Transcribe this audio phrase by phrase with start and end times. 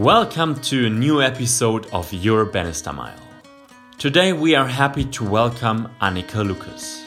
[0.00, 3.20] Welcome to a new episode of Your Bannister Mile.
[3.98, 7.04] Today we are happy to welcome Anneke Lucas.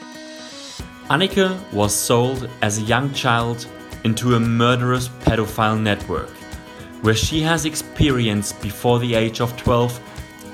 [1.10, 3.66] Anneke was sold as a young child
[4.04, 6.30] into a murderous pedophile network
[7.02, 10.00] where she has experienced before the age of 12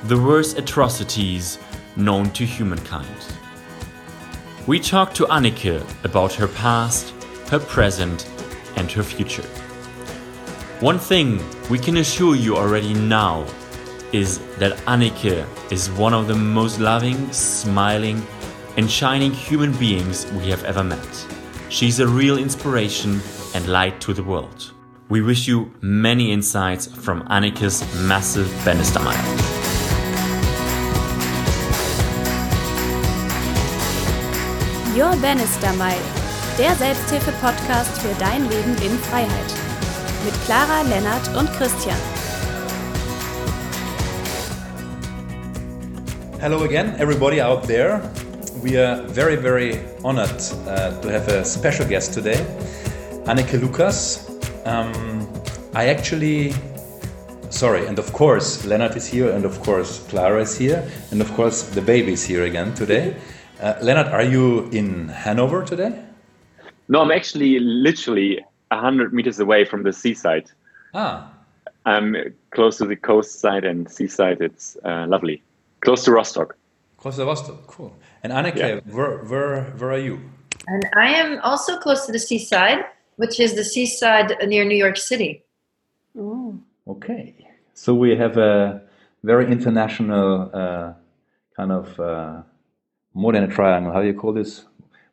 [0.06, 1.60] the worst atrocities
[1.98, 3.36] known to humankind.
[4.66, 7.14] We talk to Anneke about her past,
[7.50, 8.30] her present,
[8.78, 9.44] and her future.
[10.82, 13.46] One thing we can assure you already now
[14.14, 18.26] is that Anneke is one of the most loving, smiling,
[18.78, 21.26] and shining human beings we have ever met.
[21.68, 23.20] She's a real inspiration
[23.54, 24.72] and light to the world.
[25.10, 29.02] We wish you many insights from Anneke's massive Bannister
[34.96, 35.74] Your Bannister
[36.58, 39.69] der Selbsthilfe-Podcast für dein Leben in Freiheit.
[40.26, 41.96] Mit Clara, Lennart und Christian.
[46.42, 48.02] Hello again, everybody out there.
[48.62, 52.46] We are very, very honored uh, to have a special guest today,
[53.28, 54.30] Anneke Lucas.
[54.66, 55.26] Um,
[55.74, 56.54] I actually,
[57.50, 61.34] sorry, and of course, Lennart is here, and of course, Clara is here, and of
[61.34, 63.16] course, the baby is here again today.
[63.62, 65.98] Uh, Lennart, are you in Hanover today?
[66.90, 70.50] No, I'm actually literally 100 meters away from the seaside.
[70.94, 71.32] Ah,
[71.86, 72.16] I'm
[72.52, 74.42] close to the coast side and seaside.
[74.42, 75.42] It's uh, lovely.
[75.82, 76.56] Close to Rostock.
[76.98, 77.96] Costa Vostok, cool.
[78.24, 78.80] And Anneke, Yeah.
[78.94, 80.20] where, where, where are you?
[80.68, 82.84] And I am also close to the seaside,
[83.16, 85.44] which is the seaside near New York City.
[86.88, 87.36] Okay.
[87.74, 88.82] So we have a
[89.24, 90.94] very international uh,
[91.56, 92.42] kind of uh,
[93.14, 93.94] more than a triangle.
[93.94, 94.66] How do you call this?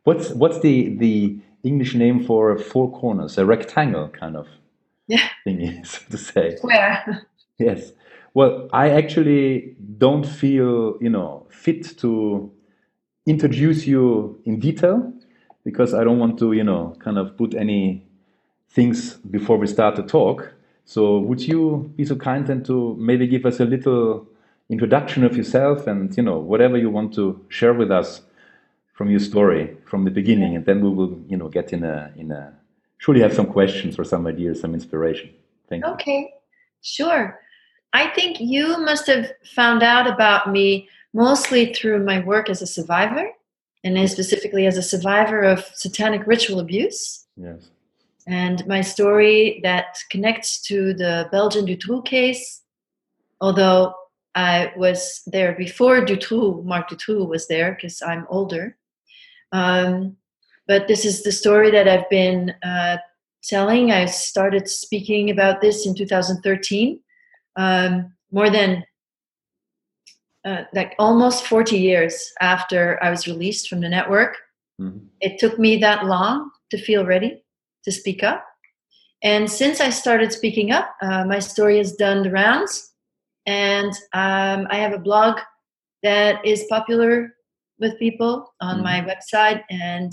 [0.02, 3.38] What's what's the the English name for a four corners?
[3.38, 4.46] A rectangle kind of
[5.08, 6.58] Yeah, thingy, so to say.
[6.62, 7.26] where?
[7.58, 7.92] Yes.
[8.34, 12.52] Well, I actually don't feel you know fit to
[13.26, 15.12] introduce you in detail
[15.64, 18.04] because I don't want to you know kind of put any
[18.70, 20.52] things before we start to talk.
[20.84, 24.26] So would you be so kind and to maybe give us a little
[24.68, 28.22] introduction of yourself and you know whatever you want to share with us
[28.96, 32.10] from your story from the beginning, and then we will you know get in a
[32.16, 32.52] in a
[32.98, 35.30] surely have some questions or some ideas, some inspiration.
[35.68, 35.92] Thank you.
[35.92, 36.34] Okay,
[36.82, 37.38] sure.
[37.92, 42.66] I think you must have found out about me mostly through my work as a
[42.66, 43.30] survivor,
[43.84, 47.26] and specifically as a survivor of satanic ritual abuse.
[47.36, 47.68] Yes.
[48.26, 52.62] And my story that connects to the Belgian Dutroux case,
[53.40, 53.94] although
[54.34, 58.76] I was there before Dutroux, Marc Dutroux was there because I'm older.
[59.52, 60.16] Um,
[60.66, 62.96] but this is the story that I've been uh,
[63.42, 63.92] telling.
[63.92, 67.00] I started speaking about this in 2013,
[67.56, 68.84] um, more than
[70.44, 74.36] uh, like almost 40 years after I was released from the network.
[74.80, 75.08] Mhm.
[75.20, 77.42] It took me that long to feel ready
[77.84, 78.44] to speak up.
[79.22, 82.92] And since I started speaking up, uh, my story has done the rounds.
[83.46, 85.38] And um, I have a blog
[86.02, 87.35] that is popular
[87.78, 88.84] with people on Mhm.
[88.84, 89.62] my website.
[89.70, 90.12] And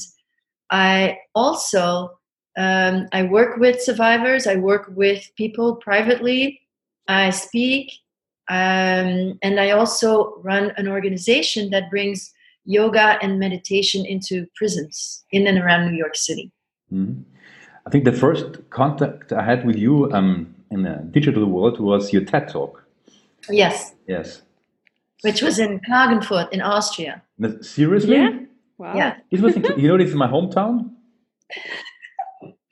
[0.70, 2.20] I also
[2.56, 4.46] um, I work with survivors.
[4.46, 6.62] I work with people privately.
[7.08, 7.92] I speak,
[8.48, 12.32] um, and I also run an organization that brings
[12.66, 16.52] yoga and meditation into prisons in and around New York City.
[16.92, 17.24] Mhm.
[17.88, 22.14] I think the first contact I had with you um, in the digital world was
[22.14, 22.86] your TED talk.
[23.50, 24.44] Yes, Yes.
[25.24, 27.24] which was in Klagenfurt in Austria.
[27.44, 28.16] No, Seriously?
[28.16, 28.40] Yeah?
[28.78, 28.96] Wow.
[28.96, 30.92] Yeah, This was in, you know this is my hometown.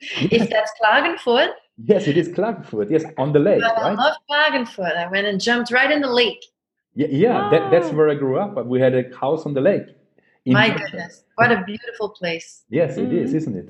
[0.00, 1.50] if that's Klagenfurt,
[1.84, 2.90] Yes, it is Klagenfurt.
[2.90, 3.96] Yes, on the lake, I right?
[3.96, 4.96] love Klagenfurt.
[4.96, 6.44] I went and jumped right in the lake.
[6.94, 8.66] Yeah, yeah that, that's where I grew up.
[8.66, 9.86] We had a house on the lake.
[10.44, 10.92] in My Deutschland.
[10.92, 12.64] goodness, what a beautiful place.
[12.68, 13.36] Yes, it is, mm-hmm.
[13.36, 13.68] isn't it?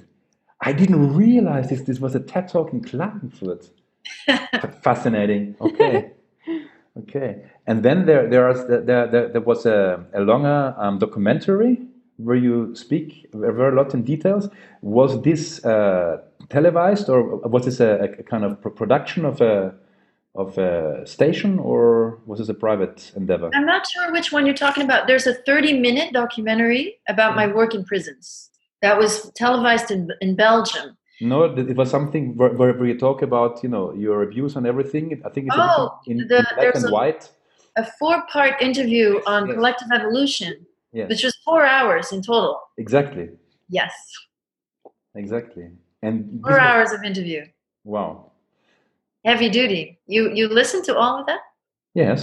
[0.60, 1.82] I didn't realize this.
[1.82, 3.70] This was a TED talk in Klagenfurt.
[4.82, 5.56] Fascinating.
[5.60, 6.12] Okay.
[6.98, 7.42] Okay.
[7.66, 11.78] And then there, there, are, there, there, there was a, a longer um, documentary
[12.16, 14.48] where you speak very a lot in details.
[14.82, 16.18] Was this uh,
[16.50, 19.74] televised or was this a, a kind of production of a,
[20.34, 23.50] of a station or was this a private endeavor?
[23.54, 25.06] I'm not sure which one you're talking about.
[25.06, 28.50] There's a 30 minute documentary about my work in prisons
[28.82, 30.96] that was televised in, in Belgium.
[31.22, 35.22] No, it was something where, where you talk about, you know, your abuse and everything.
[35.24, 37.30] I think it's a Oh, in, in black and a- white.
[37.76, 39.54] A four part interview on Yes.
[39.56, 40.52] collective evolution,
[40.92, 42.60] Yes, which was four hours in total.
[42.76, 43.30] exactly,
[43.68, 43.92] Yes,
[45.14, 45.70] exactly.
[46.02, 47.46] And four was- hours of interview.
[47.84, 48.32] Wow.
[49.24, 49.98] heavy duty.
[50.06, 51.40] You you listen to all of that?
[51.94, 52.20] Yes.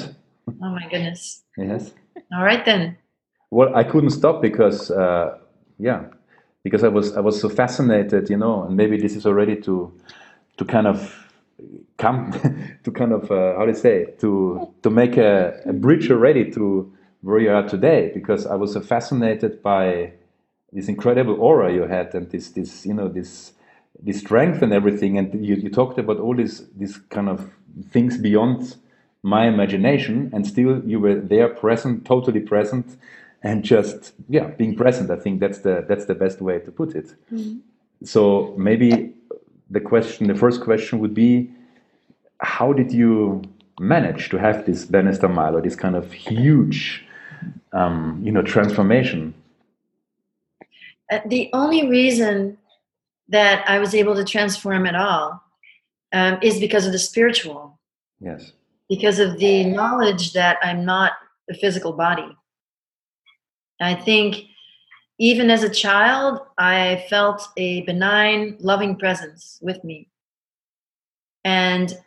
[0.48, 1.44] Oh my goodness.
[1.58, 1.94] Yes.
[2.36, 2.98] All right then.
[3.52, 5.38] Well, I couldn't stop because, uh,
[5.80, 6.00] yeah,
[6.64, 9.92] because I was I was so fascinated, you know, and maybe this is already to
[10.58, 11.28] to kind of
[11.98, 12.32] come
[12.84, 16.52] to kind of uh, how do you say to to make a, a bridge already
[16.52, 16.92] to
[17.22, 20.14] where you are today because I was so fascinated by
[20.72, 23.54] this incredible aura you had and this this you know this
[24.02, 25.18] this strength and everything.
[25.18, 27.52] And you, you talked about all these these kind of
[27.90, 28.76] things beyond
[29.22, 32.98] my imagination and still you were there present totally present
[33.42, 36.96] and just yeah being present i think that's the that's the best way to put
[36.96, 37.16] it.
[38.04, 39.14] So maybe
[39.70, 41.52] the question the first question would be
[42.40, 43.42] how did you
[43.80, 47.06] manage to have this Bannister Mile or this kind of huge
[47.74, 49.34] um, you know transformation?
[51.12, 52.58] Uh, the only reason
[53.30, 55.42] that I was able to transform at all
[56.14, 57.80] um, is because of the spiritual,
[58.20, 58.54] yes.
[58.90, 61.12] Because of the knowledge that I'm not
[61.48, 62.36] a physical body.
[63.80, 64.46] I think
[65.20, 70.08] even as a child, I felt a benign, loving presence with me.
[71.44, 71.98] And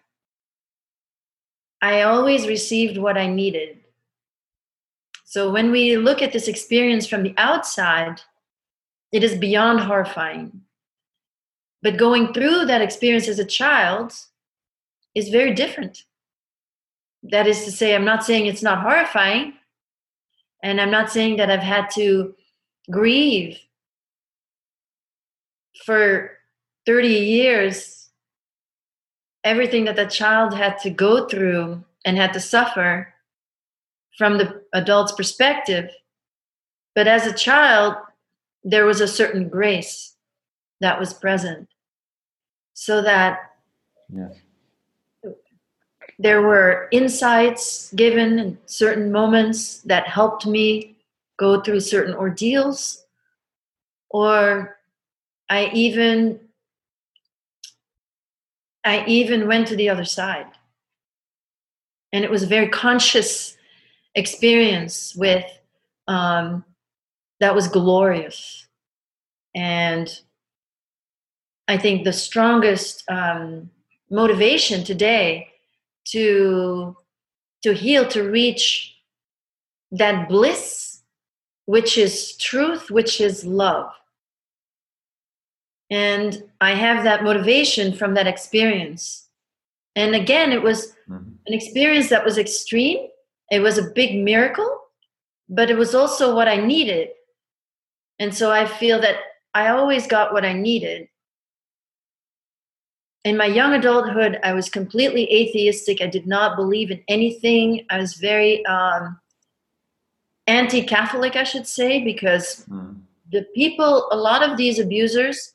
[1.83, 3.81] I always received what I needed.
[5.25, 8.21] So when we look at this experience from the outside,
[9.13, 10.63] it is beyond horrifying.
[11.83, 14.13] But going through that experience as a child
[15.15, 16.05] is very different.
[17.25, 19.55] That is to say, I'm not saying it's not horrifying,
[20.63, 22.35] and I'm not saying that I've had to
[22.91, 23.59] grieve
[25.85, 26.39] for
[26.87, 28.11] 30 years
[29.45, 33.13] everything that the child had to go through and had to suffer
[34.17, 35.91] from the adult's perspective.
[36.95, 37.97] But as a child,
[38.63, 40.15] there was a certain grace
[40.81, 41.69] that was present.
[42.75, 43.39] So that
[46.23, 50.97] there were insights given in certain moments that helped me
[51.37, 53.05] go through certain ordeals
[54.11, 54.79] or
[55.51, 56.39] i even
[58.85, 60.47] i even went to the other side.
[62.13, 63.57] And it was a very conscious
[64.15, 65.47] experience with
[66.07, 66.63] um,
[67.41, 68.67] that was glorious.
[69.55, 70.09] And
[71.69, 73.71] i think the strongest um,
[74.11, 75.52] motivation today
[76.07, 76.97] to
[77.63, 78.97] to heal to reach
[79.93, 81.03] that bliss
[81.67, 83.91] which is truth which is love.
[85.91, 89.29] And i have that motivation from that experience.
[89.97, 91.35] And again it was Mhm.
[91.47, 93.09] an experience that was extreme.
[93.51, 94.79] It was a big miracle
[95.49, 97.11] but it was also what i needed.
[98.19, 99.17] And so i feel that
[99.55, 101.09] i always got what i needed
[103.25, 106.01] in my young adulthood, I was completely atheistic.
[106.01, 107.87] I did not believe in anything.
[107.89, 109.19] I was very um,
[110.47, 113.03] anti Catholic, I should say, because Mm.
[113.31, 115.55] the people, a lot of these abusers,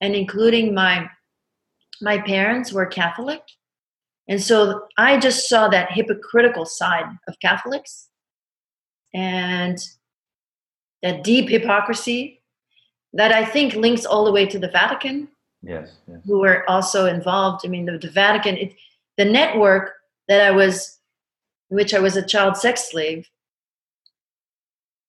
[0.00, 1.08] and including my
[2.00, 3.42] my parents were Catholic.
[4.28, 8.08] And so I just saw that hypocritical side of Catholics
[9.14, 9.78] and
[11.02, 12.42] that deep hypocrisy
[13.12, 15.28] that I think links all the way to the Vatican
[15.62, 17.64] yes yes who were also involved.
[17.64, 18.74] I mean, the, the Vatican, it,
[19.16, 19.92] the network
[20.28, 20.98] that I was,
[21.70, 23.28] in which I was a child sex slave,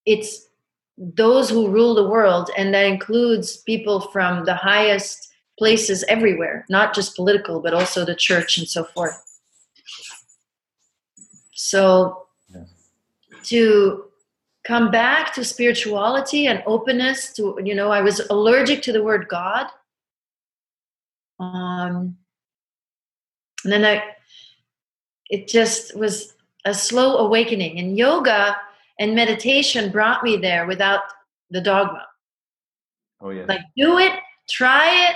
[0.06, 0.48] it's
[0.98, 6.94] those who rule the world, and that includes people from the highest places everywhere, not
[6.94, 9.20] just political, but also the church and so forth.
[11.54, 12.68] So, Yes.
[13.46, 14.06] to
[14.64, 19.28] come back to spirituality and openness to, you know, I was allergic to the word
[19.28, 19.68] God
[21.44, 22.18] um,
[23.64, 24.04] and then I,
[25.30, 26.34] it just was
[26.66, 27.80] a slow awakening.
[27.80, 28.58] And yoga
[29.00, 31.02] and meditation brought me there without
[31.50, 32.06] the dogma.
[33.22, 33.46] oh yeah.
[33.48, 34.14] Like, do it,
[34.50, 35.16] try it,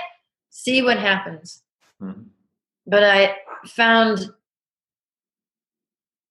[0.50, 1.62] see what happens.
[2.00, 2.26] Mhm.
[2.86, 4.30] But I found,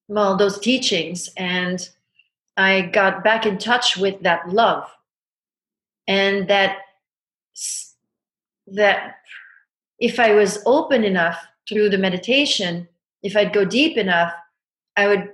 [0.08, 1.88] well, those teachings, and
[2.56, 4.90] I got back in touch with that love
[6.08, 6.80] and that
[8.68, 9.16] that
[10.00, 11.38] if I was open enough
[11.68, 12.88] through the meditation,
[13.24, 14.34] if I'd go deep enough,
[14.96, 15.32] I would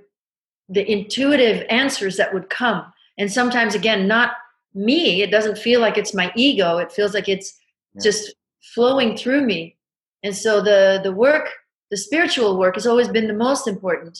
[0.69, 2.91] the intuitive answers that would come.
[3.17, 4.31] And sometimes again, not
[4.73, 6.77] me, it doesn't feel like it's my ego.
[6.77, 7.59] It feels like it's
[7.93, 8.01] Yeah.
[8.03, 8.33] just
[8.73, 9.77] flowing through me.
[10.23, 11.49] And so the the work,
[11.91, 14.17] the spiritual work has always been the most important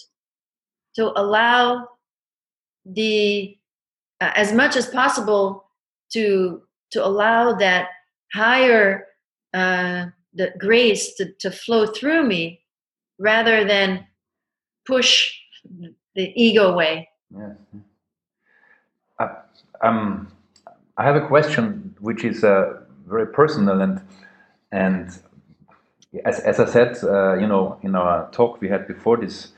[0.95, 1.87] to allow
[2.85, 3.57] the
[4.21, 5.65] uh, as much as possible
[6.11, 7.89] to to allow that
[8.33, 9.07] higher
[9.53, 12.61] uh, the grace to, to flow through me
[13.19, 14.05] rather than
[14.85, 15.33] push
[16.15, 17.09] the ego away.
[17.35, 17.55] Yes.
[19.19, 19.29] I,
[19.81, 20.27] um,
[20.97, 24.01] I have a question which is uh, very personal and
[24.71, 25.19] and
[26.25, 29.49] as, as I said, uh, you know, in our talk we had before this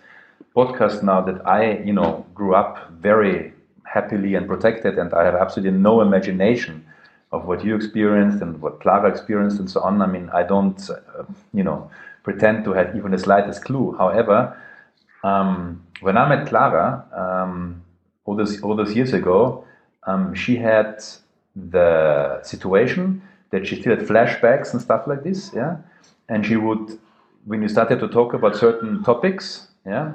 [0.55, 3.53] podcast now that I, you know, grew up very
[3.83, 6.85] happily and protected and I have absolutely no imagination
[7.35, 10.01] of what you experienced and what Clara experienced and so on.
[10.01, 11.23] I mean, I don't, uh,
[11.53, 11.89] you know,
[12.23, 13.95] pretend to have even the slightest clue.
[13.97, 14.57] However,
[15.23, 17.83] um, when I met Clara um,
[18.25, 19.65] all those all those years ago,
[20.07, 21.03] um, she had
[21.55, 25.77] the situation that she still had flashbacks and stuff like this, yeah.
[26.27, 26.99] And she would,
[27.45, 30.13] when you started to talk about certain topics, yeah,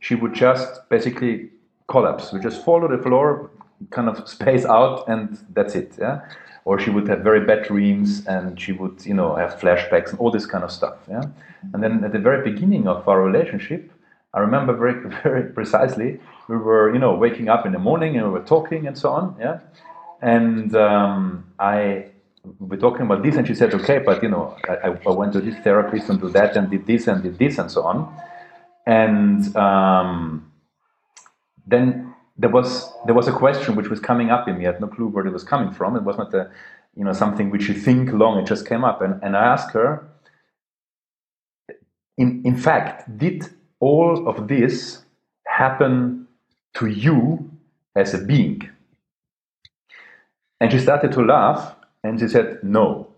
[0.00, 1.50] she would just basically
[1.86, 2.32] collapse.
[2.32, 3.50] We just fall to the floor,
[3.90, 6.20] kind of space out, and that's it, yeah
[6.64, 10.18] or she would have very bad dreams and she would you know have flashbacks and
[10.18, 11.22] all this kind of stuff yeah?
[11.72, 13.90] And then at the very beginning of our relationship
[14.34, 18.24] i remember very very precisely we were you know waking up in the morning and
[18.26, 19.60] we were talking and so on yeah?
[20.22, 22.06] And um, i
[22.58, 25.32] we are talking about this and she said okay but you know I, I went
[25.34, 27.98] to this therapist and do that and did this and did this and so on.
[28.86, 30.50] And um,
[31.66, 32.09] then
[32.40, 34.66] there was there was a question which was coming up in me.
[34.66, 35.94] I had no clue where it was coming from.
[35.94, 36.50] It was not a,
[36.96, 38.38] you know something which you think long.
[38.38, 40.08] It just came up, and, and I asked her.
[42.16, 43.46] In in fact, did
[43.78, 45.04] all of this
[45.46, 46.28] happen
[46.74, 47.50] to you
[47.94, 48.70] as a being?
[50.60, 53.08] And she started to laugh, and she said, "No."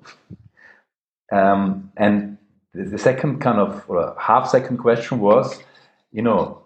[1.31, 2.39] Um, and
[2.75, 3.89] the, the second kind of
[4.19, 5.63] half second question was,
[6.11, 6.62] you know,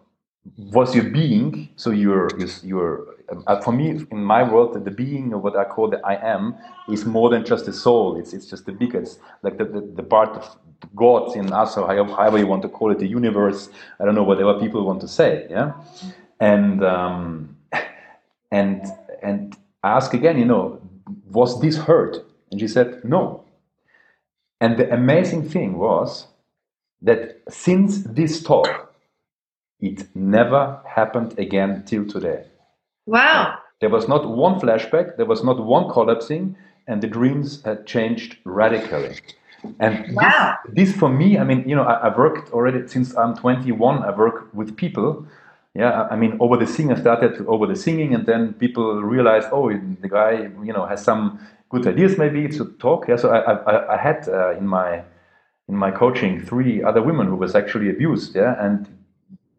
[0.57, 2.29] was your being so your
[2.63, 6.15] your, uh, for me in my world the being or what i call the i
[6.35, 6.55] am
[6.89, 8.17] is more than just the soul.
[8.17, 10.57] It's it's just the biggest like the, the, the part of
[10.95, 13.71] god in us or however, you want to call it the universe.
[13.99, 15.73] I don't know whatever people want to say yeah?
[16.41, 17.57] And um,
[18.51, 18.85] and
[19.23, 20.81] and i ask again you know
[21.31, 22.25] was this hurt?
[22.51, 23.45] And she said no.
[24.61, 26.27] And the amazing thing was
[27.03, 28.86] that since this talk
[29.81, 32.45] it never happened again till today.
[33.07, 33.59] Wow.
[33.81, 36.57] There was not one flashback, there was not one collapsing,
[36.87, 39.17] and the dreams had changed radically.
[39.81, 40.57] And wow.
[40.67, 44.03] this, this for me, I mean, you know, I, have worked already since I'm 21,
[44.03, 45.27] I work with people.
[45.75, 49.49] Yeah, I mean, over the singing, I started over the singing, and then people realized,
[49.53, 53.09] oh, the guy, you know, has some good ideas maybe to talk.
[53.09, 55.03] Yeah, so I, I, I had uh, in my
[55.69, 58.35] in my coaching three other women who was actually abused.
[58.35, 58.89] Yeah, and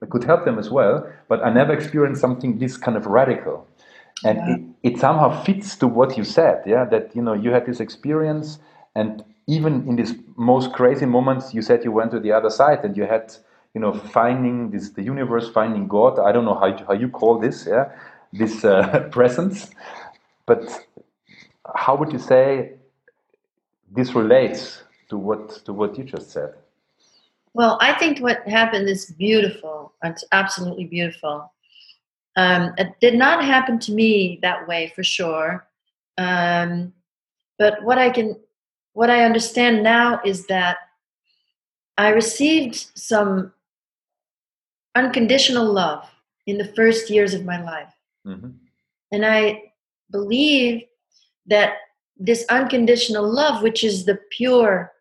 [0.10, 3.68] could help them as well, but I never experienced something this kind of radical.
[4.24, 4.56] And yeah.
[4.56, 7.80] it, it somehow fits to what you said, yeah, that you know you had this
[7.80, 8.60] experience,
[8.96, 12.84] and even in these most crazy moments, you said you went to the other side
[12.84, 13.34] and you had,
[13.74, 16.20] you know, finding this the universe, finding God.
[16.20, 17.92] I don't know how how you call this, yeah,
[18.34, 19.70] this uh, presence,
[20.46, 20.64] but
[21.76, 22.74] how would you say
[23.96, 26.54] this relates to what to what you just said?
[27.58, 29.92] Well, I think what happened is beautiful.
[30.04, 31.52] It's absolutely beautiful.
[32.36, 35.68] Um, it did not happen to me that way for sure.
[36.20, 36.94] Um,
[37.58, 38.40] but what I can,
[38.94, 40.78] what I understand now is that
[41.98, 43.52] I received some
[44.94, 46.08] unconditional love
[46.46, 47.94] in the first years of my life.
[48.28, 48.52] Mm-hmm.
[49.12, 49.64] And I
[50.12, 50.84] believe
[51.48, 51.74] that
[52.18, 54.92] this unconditional love, which is the pure,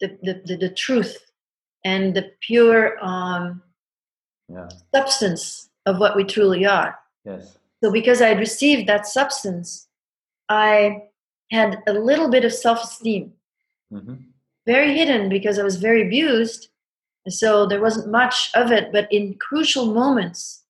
[0.00, 1.18] the, the, the, the truth
[1.84, 3.62] and the pure um,
[4.48, 4.68] yeah.
[4.94, 6.98] substance of what we truly are.
[7.24, 7.58] Yes.
[7.82, 9.88] So because I had received that substance,
[10.48, 11.04] I
[11.50, 13.32] had a little bit of self-esteem,
[13.92, 14.14] mm-hmm.
[14.66, 16.68] very hidden because I was very abused.
[17.28, 20.62] So there wasn't much of it, but in crucial moments,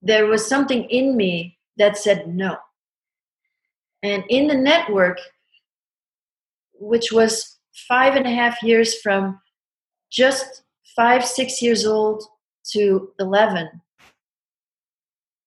[0.00, 2.56] there was something in me that said no.
[4.02, 5.18] And in the network,
[6.74, 9.38] which was five and a half years from
[10.12, 10.62] just
[10.94, 12.22] five, six years old
[12.72, 13.80] to 11,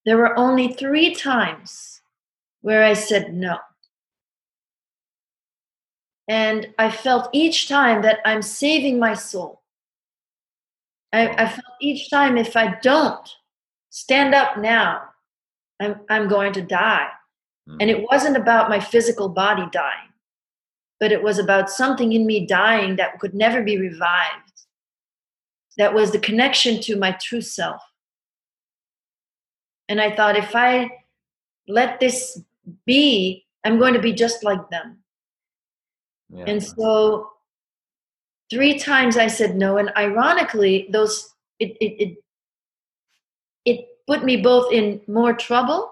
[0.05, 2.01] there were only three times
[2.61, 3.57] where I said no.
[6.27, 9.61] And I felt each time that I'm saving my soul.
[11.13, 13.29] I, I felt each time if I don't
[13.91, 15.03] stand up now,
[15.79, 17.07] I'm, I'm going to die.
[17.69, 17.77] Mm.
[17.81, 20.09] And it wasn't about my physical body dying,
[20.99, 24.44] but it was about something in me dying that could never be revived
[25.77, 27.81] that was the connection to my true self.
[29.87, 30.89] And I thought, if I
[31.67, 32.41] let this
[32.85, 34.97] be, I'm going to be just like them.
[36.29, 36.45] Yeah.
[36.47, 37.31] And so
[38.49, 39.77] three times I said no.
[39.77, 42.17] And ironically, those it it it,
[43.65, 45.91] it put me both in more trouble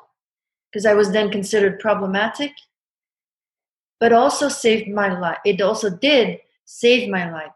[0.71, 2.51] because I was then considered problematic,
[3.99, 5.37] but also saved my life.
[5.45, 7.51] It also did save my life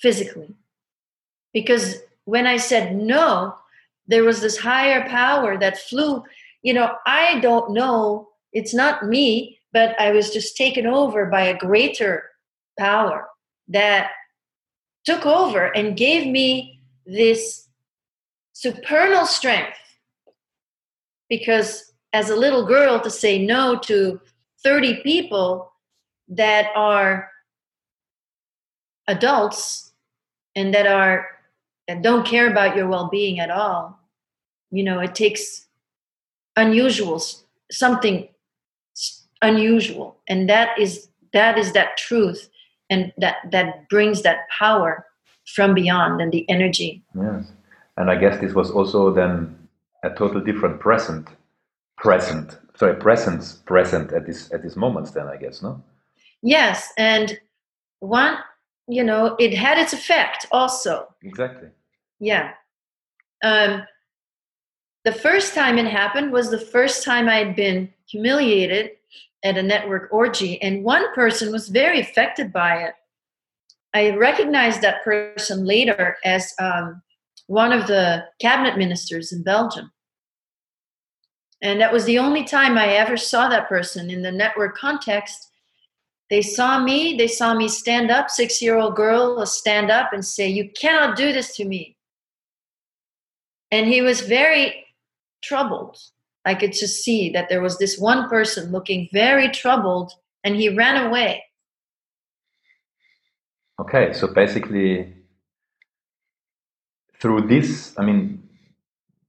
[0.00, 0.54] physically.
[1.52, 3.54] Because when I said no,
[4.06, 6.24] there was this higher power that flew.
[6.62, 11.42] You know, I don't know, it's not me, but I was just taken over by
[11.42, 12.24] a greater
[12.78, 13.28] power
[13.68, 14.10] that
[15.04, 17.68] took over and gave me this
[18.52, 19.78] supernal strength.
[21.28, 24.20] Because as a little girl, to say no to
[24.62, 25.72] 30 people
[26.28, 27.30] that are
[29.06, 29.87] adults
[30.54, 31.26] and that are
[31.86, 33.98] that don't care about your well-being at all
[34.70, 35.66] you know it takes
[36.56, 37.20] unusual
[37.70, 38.28] something
[39.42, 42.48] unusual and that is that is that truth
[42.90, 45.06] and that that brings that power
[45.46, 47.52] from beyond and the energy Yes.
[47.98, 49.58] And I guess this was also then
[50.04, 51.28] a total different present,
[51.96, 55.12] present, sorry, presence present at this at this moment.
[55.12, 55.82] Then I guess no.
[56.42, 57.38] yes and
[57.98, 58.38] one
[58.88, 61.08] you know it had its effect also.
[61.22, 61.68] Exactly.
[62.20, 62.52] yeah.
[63.42, 63.82] Um
[65.04, 68.90] the first time it happened was the first time i had been humiliated
[69.44, 72.94] at a network orgy and one person was very affected by it.
[73.94, 77.00] I recognized that person later as um,
[77.46, 79.92] one of the cabinet ministers in belgium.
[81.62, 85.48] And that was the only time i ever saw that person in the network context
[86.30, 90.12] they saw me they saw me stand up six year old girl will stand up
[90.12, 91.96] and say you cannot do this to me
[93.70, 94.84] and he was very
[95.42, 95.96] troubled
[96.44, 100.12] i could just see that there was this one person looking very troubled
[100.44, 101.42] and he ran away
[103.80, 105.14] Okay, so basically,
[107.20, 108.42] through this, I mean,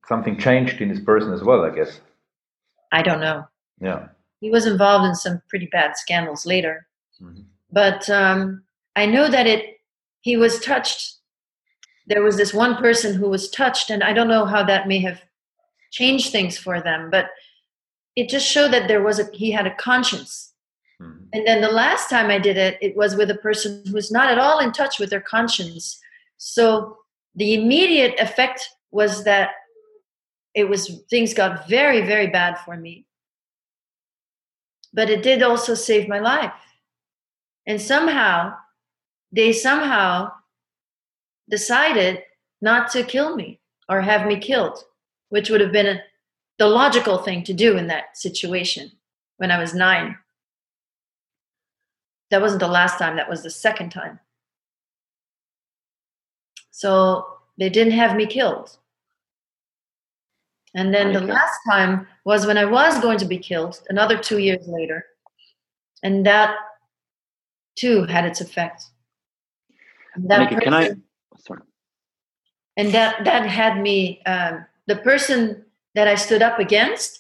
[0.07, 1.63] something changed in this person as well.
[1.63, 2.01] I guess.
[2.91, 3.45] i don't know
[3.79, 4.07] Yeah.
[4.41, 6.88] he was involved in some pretty bad scandals later
[7.21, 7.45] Mhm.
[7.71, 8.63] but um,
[8.95, 9.77] i know that it
[10.21, 11.15] he was touched.
[12.08, 14.99] There was this one person who was touched and i don't know how that may
[14.99, 15.21] have
[15.91, 17.29] changed things for them but
[18.15, 20.53] it just showed that there was a he had a conscience.
[21.01, 21.27] Mhm.
[21.34, 24.29] and then the last time i did it it was with a person who's not
[24.34, 25.99] at all in touch with their conscience.
[26.38, 26.97] So
[27.36, 28.60] the immediate effect
[28.91, 29.49] was that
[30.55, 33.05] it was things got very very bad for me.
[34.93, 36.53] But it did also save my life
[37.69, 38.53] and somehow
[39.32, 40.29] they somehow
[41.49, 42.23] decided
[42.62, 44.84] not to kill me or have me killed
[45.29, 46.01] which would have been a,
[46.58, 48.91] the logical thing to do in that situation
[49.38, 50.17] when i was nine.
[52.32, 54.19] That wasn't the last time that was the second time.
[56.69, 57.25] So
[57.58, 58.77] they didn't have me killed.
[60.75, 64.38] And then the last time was when i was going to be killed another two
[64.38, 65.05] years later.
[66.03, 66.55] And that
[67.79, 68.79] too had its effect
[70.15, 70.85] And that Anneke, can I?
[71.45, 71.61] Sorry.
[72.77, 75.63] and that that had me um, the person
[75.95, 77.11] that i stood up against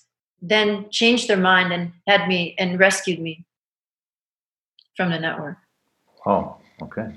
[0.53, 0.69] then
[0.99, 3.45] changed their mind and had me and rescued me
[4.95, 5.57] from the network
[6.25, 7.07] Oh, okay.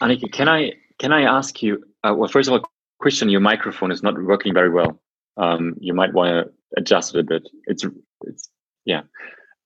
[0.00, 1.82] Anneke, can I can I ask you?
[2.04, 5.00] Uh, well, first of all, Christian, your microphone is not working very well.
[5.36, 7.48] Um, you might want to adjust it a bit.
[7.66, 7.84] It's
[8.22, 8.50] it's
[8.84, 9.02] yeah.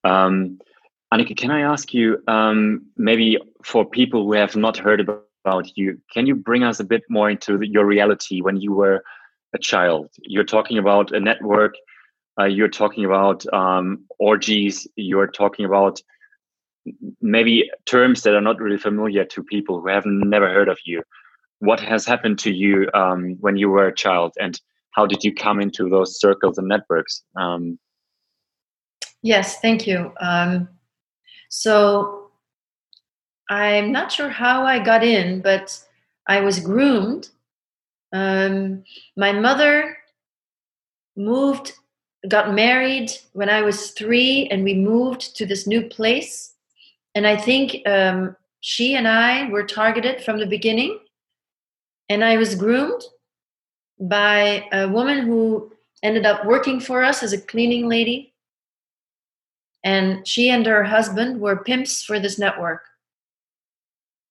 [0.05, 0.59] Um,
[1.13, 5.99] Anneke, can I ask you um, maybe for people who have not heard about, you,
[6.13, 9.03] can you bring us a bit more into the, your reality when you were
[9.55, 10.11] a child?
[10.19, 11.75] You're talking about a network.
[12.39, 14.87] Uh, you're talking about um, orgies.
[14.97, 16.01] You're talking about
[17.21, 21.03] maybe terms that are not really familiar to people who have never heard of you.
[21.61, 24.61] What has happened to you um, when you were a child, and
[24.93, 27.23] how did you come into those circles and networks?
[27.35, 27.79] Um,
[29.23, 30.13] Yes, thank you.
[31.49, 32.31] So
[33.49, 35.83] I'm not sure how I got in, but
[36.27, 37.31] I was groomed.
[38.13, 38.85] Um,
[39.17, 39.97] my mother
[41.17, 41.73] moved,
[42.29, 46.55] got married when I was three, and we moved to this new place.
[47.15, 50.99] And I think um, she and I were targeted from the beginning.
[52.11, 53.03] And I was groomed
[54.01, 58.33] by a woman who ended up working for us as a cleaning lady
[59.85, 62.83] and she and her husband were pimps for this network.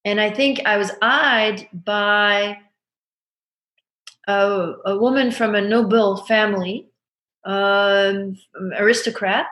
[0.06, 2.60] And I think I was eyed by
[4.28, 6.88] a, a woman from a noble family,
[7.46, 8.38] um,
[8.78, 9.48] aristocrat,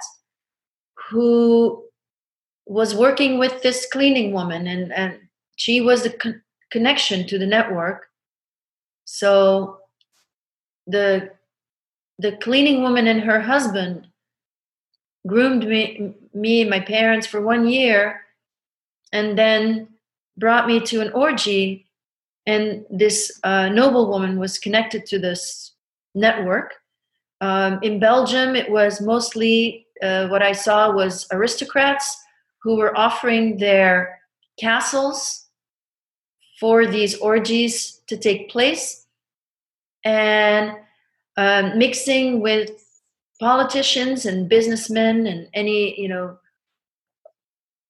[1.10, 1.84] who
[2.65, 5.19] was working with this cleaning woman, and, and
[5.55, 8.08] she was the con- connection to the network.
[9.05, 9.79] So
[10.88, 11.31] the
[12.17, 14.08] the cleaning woman and her husband
[15.27, 18.21] groomed me, me and my parents for one year,
[19.11, 19.88] and then
[20.38, 21.88] brought me to an orgy.
[22.45, 25.71] And this uh, noblewoman was connected to this
[26.13, 26.75] network.
[27.41, 32.17] Um, in Belgium, it was mostly uh, what I saw was aristocrats
[32.61, 34.19] who were offering their
[34.59, 35.45] castles
[36.59, 39.05] for these orgies to take place
[40.03, 40.75] and
[41.38, 42.84] um, mixing with
[43.39, 46.37] politicians and businessmen and any you know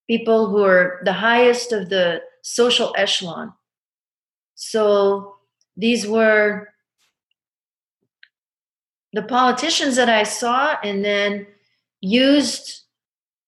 [0.08, 3.54] people who are the highest of the social echelon
[4.56, 5.36] so
[5.78, 6.70] these were
[9.14, 11.46] the politicians that i saw and then
[12.02, 12.82] used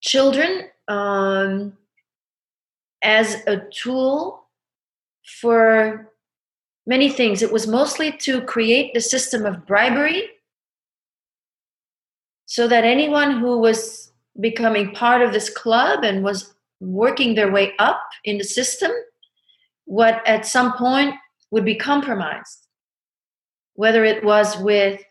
[0.02, 1.74] children um,
[3.04, 4.48] as a tool
[5.42, 6.12] for
[6.86, 7.42] many things.
[7.42, 10.30] It was mostly to create the system of bribery
[12.48, 17.74] so that anyone who was becoming part of this club and was working their way
[17.78, 18.92] up in the system
[19.86, 21.14] what at some point
[21.52, 22.68] would be compromised.
[23.76, 25.02] Whether it was with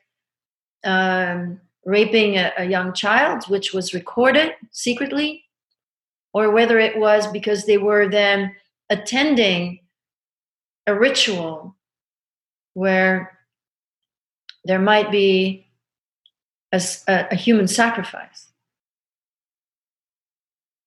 [0.85, 5.44] um, raping a, a young child which was recorded secretly
[6.33, 8.55] or whether it was because they were then
[8.90, 9.81] attending
[10.87, 11.77] a ritual
[12.75, 13.38] where
[14.64, 15.66] there might be
[16.77, 18.49] a, a, human sacrifice.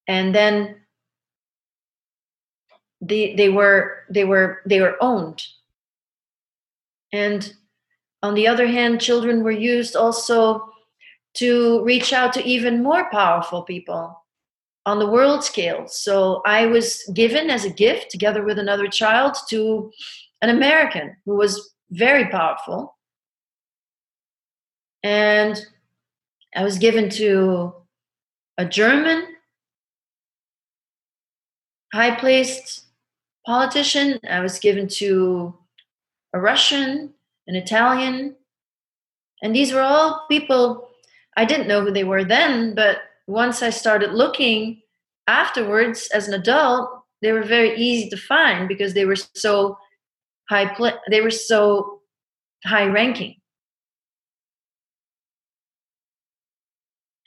[0.08, 0.76] And then
[3.02, 5.44] they, they were they were they were owned.
[7.12, 7.54] And
[8.22, 10.70] on the other hand, children were used also
[11.36, 14.20] to reach out to even more powerful people
[14.86, 15.88] on the world scale.
[15.88, 19.92] So I was given as a gift, together with another child, to
[20.42, 22.98] an American who was very powerful.
[25.04, 25.64] And
[26.56, 27.74] I was given to
[28.58, 29.26] a German
[31.94, 32.86] high placed
[33.46, 34.20] politician.
[34.30, 35.58] I was given to
[36.34, 37.14] a Russian,
[37.48, 38.36] an Italian.
[39.42, 40.90] And these were all people
[41.38, 44.82] I didn't know who they were then, but once I started looking
[45.28, 46.90] afterwards as an adult,
[47.22, 49.78] they were very easy to find because they were so
[50.50, 52.02] high pl- they were so
[52.66, 53.39] high ranking.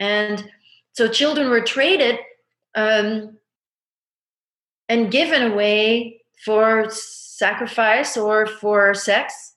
[0.03, 0.51] And
[0.95, 2.19] so children were traded
[2.75, 3.39] um,
[4.89, 9.55] and given away for sacrifice or for sex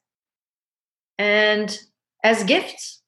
[1.18, 1.80] and
[2.24, 3.02] as gifts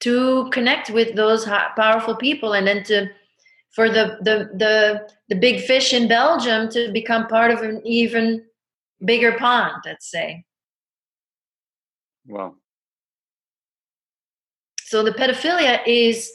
[0.00, 3.08] to connect with those powerful people and then to
[3.70, 8.44] for the the the, the big fish in belgium to become part of an even
[9.06, 10.44] bigger pond let's say.
[12.26, 12.56] Wow
[14.86, 16.32] so the pedophilia is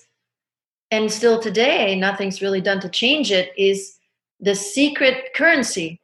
[0.91, 3.97] and still today nothing's really done to change it is
[4.41, 6.01] the secret currency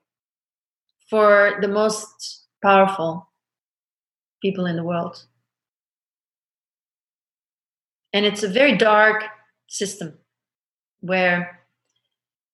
[1.09, 3.27] for the most powerful
[4.41, 5.25] people in the world.
[8.13, 9.25] And it's a very dark
[9.67, 10.17] system
[11.01, 11.59] where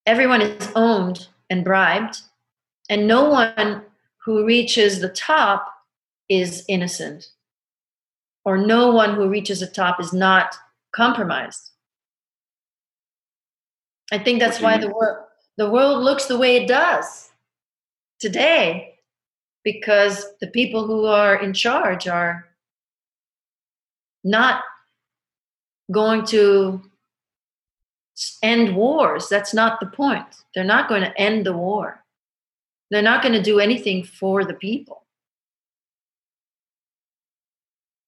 [0.05, 2.21] everyone is owned and bribed,
[2.89, 3.83] and no one
[4.25, 5.67] who reaches the top
[6.29, 7.27] is innocent,
[8.45, 10.55] or no one who reaches the top is not
[10.93, 11.71] compromised.
[14.11, 15.17] I think that's why the world
[15.57, 17.29] the world looks the way it does
[18.19, 18.95] today
[19.63, 22.45] because the people who are in charge are
[24.23, 24.63] not
[25.91, 26.81] going to
[28.41, 29.27] end wars.
[29.29, 30.25] That's not the point.
[30.53, 32.03] They're not going to end the war.
[32.89, 35.02] They're not going to do anything for the people.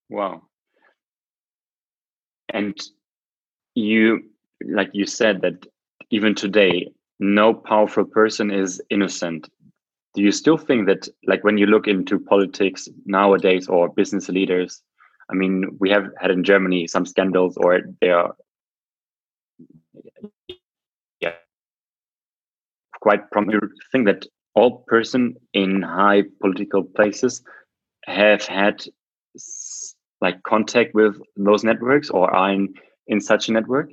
[0.10, 0.44] Wow.
[2.54, 2.78] And
[3.76, 4.24] you,
[4.66, 5.66] like you said, that
[6.12, 9.50] even today, no powerful person is innocent.
[10.16, 14.84] Do you still think that, like, when you look into politics nowadays or business leaders,
[15.32, 18.36] I mean, we have had in Germany some scandals, or there are
[21.22, 21.34] yeah,
[23.02, 27.44] quite prominent thing that all person in high political places
[28.06, 28.84] have had
[30.26, 32.74] like contact with those networks or are in,
[33.08, 33.92] in such a network?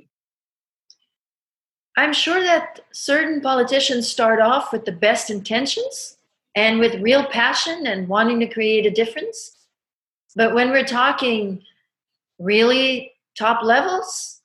[1.95, 6.17] I'm sure that certain politicians start off with the best intentions
[6.55, 9.37] and with real passion and wanting to create a difference.
[10.35, 11.61] But when we're talking
[12.39, 14.41] really top levels,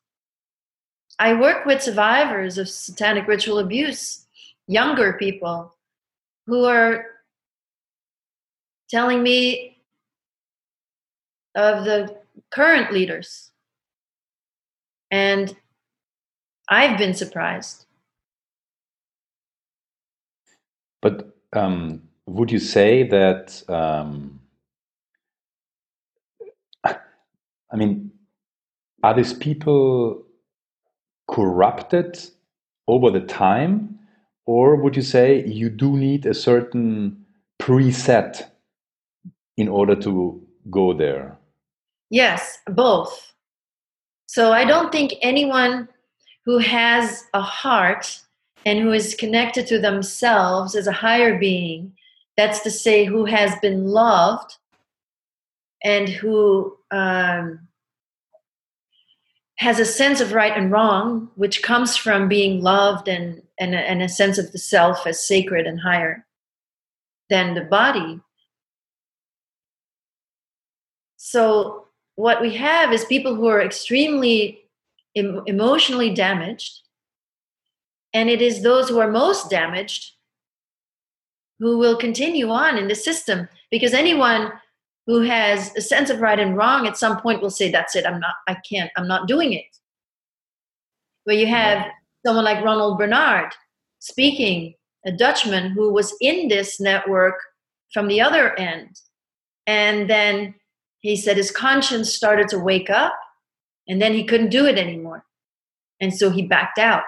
[1.19, 4.27] I work with survivors of satanic ritual abuse,
[4.67, 5.75] younger people
[6.47, 7.07] who are
[8.91, 9.78] telling me
[11.55, 12.17] of the
[12.51, 13.51] current leaders.
[15.11, 15.57] And
[16.69, 17.87] I've been surprised.
[21.01, 23.63] But um, would you say that?
[23.69, 24.41] Um,
[27.71, 28.11] I mean,
[29.03, 30.25] are these people
[31.31, 32.19] corrupted
[32.87, 33.99] over the time,
[34.47, 37.25] or would you say you do need a certain
[37.61, 38.51] preset
[39.57, 41.38] in order to go there?
[42.11, 43.33] Yes, both.
[44.27, 45.89] So I don't think anyone
[46.45, 48.21] who has a heart
[48.65, 51.93] and who is connected to themselves as a higher being,
[52.37, 54.57] that's to say, who has been loved
[55.83, 57.69] and who um,
[59.57, 64.03] has a sense of right and wrong, which comes from being loved and, and, and
[64.03, 66.25] a sense of the self as sacred and higher
[67.29, 68.21] than the body.
[71.17, 71.88] So,
[72.19, 74.65] what we have is people who are extremely
[75.15, 76.81] em- emotionally damaged,
[78.13, 80.15] and it is those who are most damaged
[81.61, 84.51] who will continue on in the system because anyone
[85.07, 88.07] who has a sense of right and wrong at some point will say that's it
[88.07, 89.67] i'm not i can't i'm not doing it.
[91.23, 91.87] Where you have
[92.27, 93.53] someone like ronald bernard
[94.01, 94.75] speaking
[95.07, 97.39] a dutchman who was in this network
[97.93, 99.01] from the other end
[99.69, 100.55] and then
[101.01, 103.15] he said his conscience started to wake up
[103.89, 105.25] and then he couldn't do it anymore.
[106.01, 107.03] And so he backed out.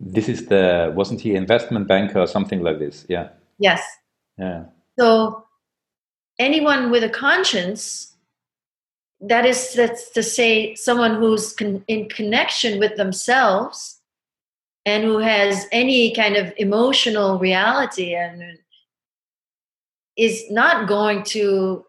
[0.00, 3.06] This is the wasn't he investment banker or something like this?
[3.08, 3.28] Yeah.
[3.58, 3.82] Yes.
[4.38, 4.64] Yeah.
[4.98, 5.44] So
[6.38, 8.14] anyone with a conscience
[9.20, 14.00] that is that's to say someone who's con- in connection with themselves
[14.84, 18.58] and who has any kind of emotional reality and
[20.16, 21.84] is not going to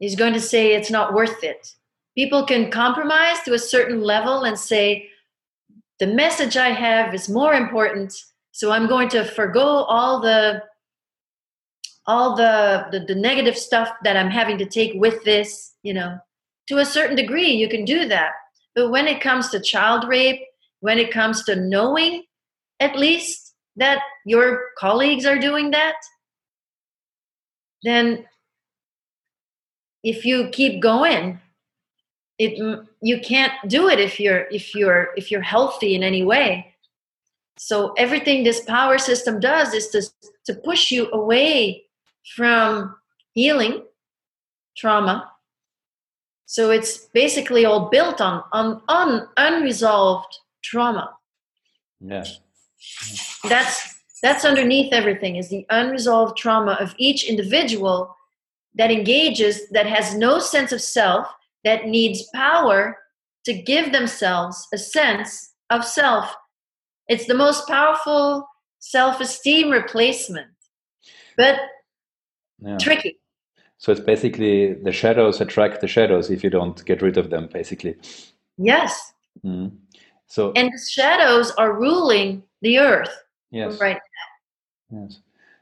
[0.00, 1.74] is going to say it's not worth it.
[2.16, 5.10] People can compromise to a certain level and say
[6.00, 8.12] the message i have is more important
[8.50, 10.62] so i'm going to forego all the
[12.06, 16.18] all the, the, the negative stuff that i'm having to take with this you know.
[16.68, 18.32] To a certain degree you can do that.
[18.74, 20.40] But when it comes to child rape
[20.80, 22.24] when it comes to knowing
[22.80, 25.96] at least that your colleagues are doing that
[27.82, 28.24] then
[30.02, 31.40] if you keep going
[32.38, 32.52] it
[33.02, 36.74] you can't do it if you're if you're if you're healthy in any way
[37.58, 40.02] so everything this power system does is to
[40.46, 41.84] to push you away
[42.36, 42.94] from
[43.32, 43.82] healing
[44.76, 45.30] trauma.
[46.46, 51.14] So it's basically all built on, on, on unresolved trauma.
[52.00, 52.24] Yeah.
[53.48, 58.16] That's that's underneath everything is the unresolved trauma of each individual
[58.74, 61.26] that engages that has no sense of self
[61.64, 62.96] that needs power
[63.44, 66.34] to give themselves a sense of self
[67.08, 68.46] it's the most powerful
[68.78, 70.48] self-esteem replacement
[71.36, 71.58] but
[72.62, 72.78] yeah.
[72.78, 73.18] tricky.
[73.78, 77.48] So it's basically the shadows attract the shadows if you don't get rid of them,
[77.50, 77.96] basically.
[78.58, 79.14] Yes.
[79.44, 79.72] Mm.
[80.26, 83.14] So and the shadows are ruling the earth.
[83.50, 83.80] Yes.
[83.80, 83.98] Right
[84.90, 85.02] now.
[85.02, 85.20] Yes.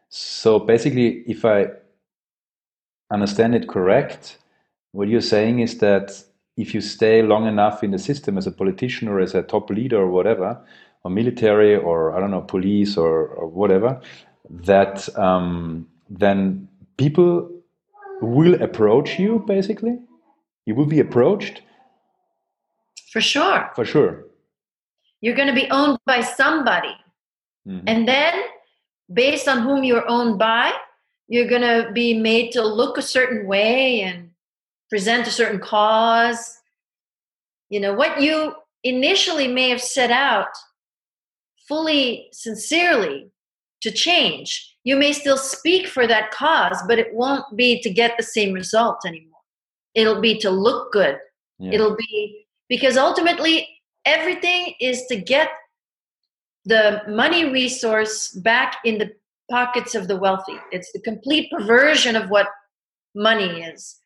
[0.09, 1.69] So basically, if I
[3.11, 4.39] understand it correct,
[4.93, 6.23] what you're saying is that
[6.57, 9.71] if you stay long enough in the system as a politician or as a top
[9.71, 10.61] leader or whatever,
[11.05, 14.01] or military or I don't know, police or, or whatever,
[14.51, 17.49] that um, then people
[18.21, 19.99] will approach you basically.
[20.67, 21.63] You will be approached.
[23.13, 23.71] For sure.
[23.75, 24.25] For sure.
[25.21, 26.95] You're going to be owned by somebody.
[27.69, 27.87] Mm-hmm.
[27.87, 28.35] and then
[29.13, 30.73] based on whom you're owned by
[31.29, 34.31] you're going to be made to look a certain way and
[34.89, 36.59] present a certain cause
[37.69, 40.49] you know what you initially may have set out
[41.69, 43.31] fully sincerely
[43.81, 48.17] to change you may still speak for that cause, but it won't be to get
[48.17, 49.43] the same result anymore.
[49.95, 51.19] It'll be to look good.
[51.59, 51.73] Yeah.
[51.73, 53.69] It'll be because ultimately
[54.07, 55.51] everything is to get
[56.65, 59.13] the money resource back in the
[59.51, 60.57] pockets of the wealthy.
[60.73, 62.49] It's the complete perversion of what
[63.15, 64.01] money is.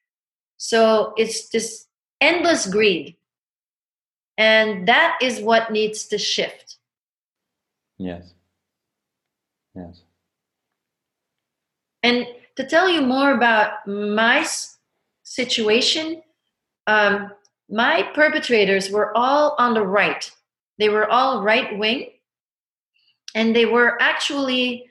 [0.57, 1.87] So it's this
[2.21, 3.17] endless greed.
[4.39, 6.79] And that is what needs to shift.
[7.99, 8.35] Yes.
[9.75, 10.03] Yes.
[12.03, 12.27] And
[12.57, 14.47] to tell you more about my
[15.23, 16.23] situation,
[16.87, 17.33] um,
[17.71, 20.31] my perpetrators were all on the right.
[20.79, 22.11] They were all right wing.
[23.35, 24.91] And they were actually,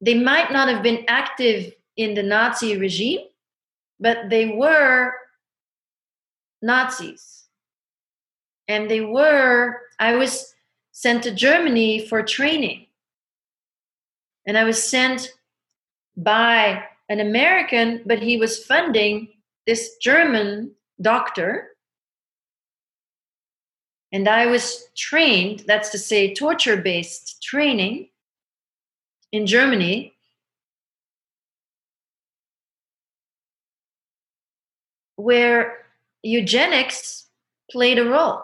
[0.00, 3.20] they might not have been active in the Nazi regime,
[3.98, 5.12] but they were
[6.62, 7.44] Nazis.
[8.68, 10.54] And they were, I was
[10.92, 12.86] sent to Germany for training.
[14.46, 15.32] And I was sent
[16.16, 19.28] by an American, but he was funding
[19.66, 21.68] this German doctor.
[24.12, 28.09] And I was trained, that's to say, torture based training
[29.32, 30.14] in Germany.
[35.16, 35.78] Where
[36.22, 37.26] eugenics
[37.70, 38.42] played a role.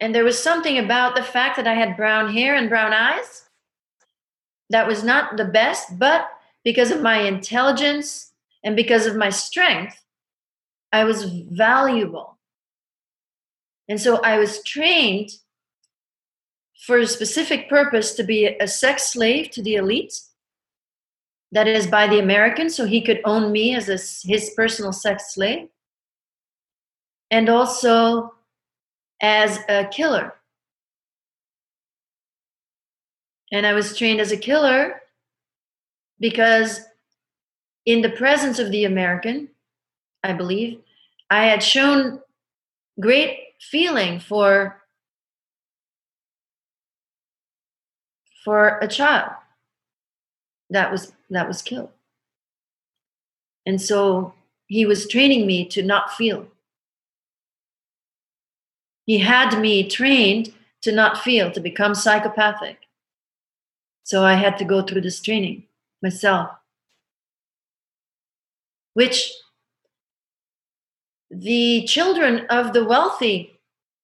[0.00, 3.44] And there was something about the fact that I had brown hair and brown eyes
[4.70, 6.28] that was not the best, but
[6.64, 8.32] because of my intelligence
[8.64, 10.02] and because of my strength,
[10.92, 12.38] I was valuable.
[13.88, 15.30] And so I was trained
[16.82, 20.20] for a specific purpose to be a sex slave to the elite.
[21.52, 25.34] That is by the Americans, so he could own me as a, his personal sex
[25.34, 25.68] slave.
[27.30, 28.34] And also
[29.20, 30.34] as a killer.
[33.52, 35.02] And I was trained as a killer
[36.18, 36.80] because
[37.86, 39.48] in the presence of the American,
[40.24, 40.80] I believe,
[41.30, 42.20] I had shown
[42.98, 44.81] great feeling for
[48.44, 49.30] for a child
[50.70, 51.90] that was that was killed.
[53.66, 54.34] And so
[54.66, 56.46] he was training me to not feel.
[59.06, 60.52] He had me trained
[60.82, 62.78] to not feel, to become psychopathic.
[64.04, 65.64] So I had to go through this training
[66.02, 66.50] myself
[68.94, 69.32] which
[71.30, 73.58] the children of the wealthy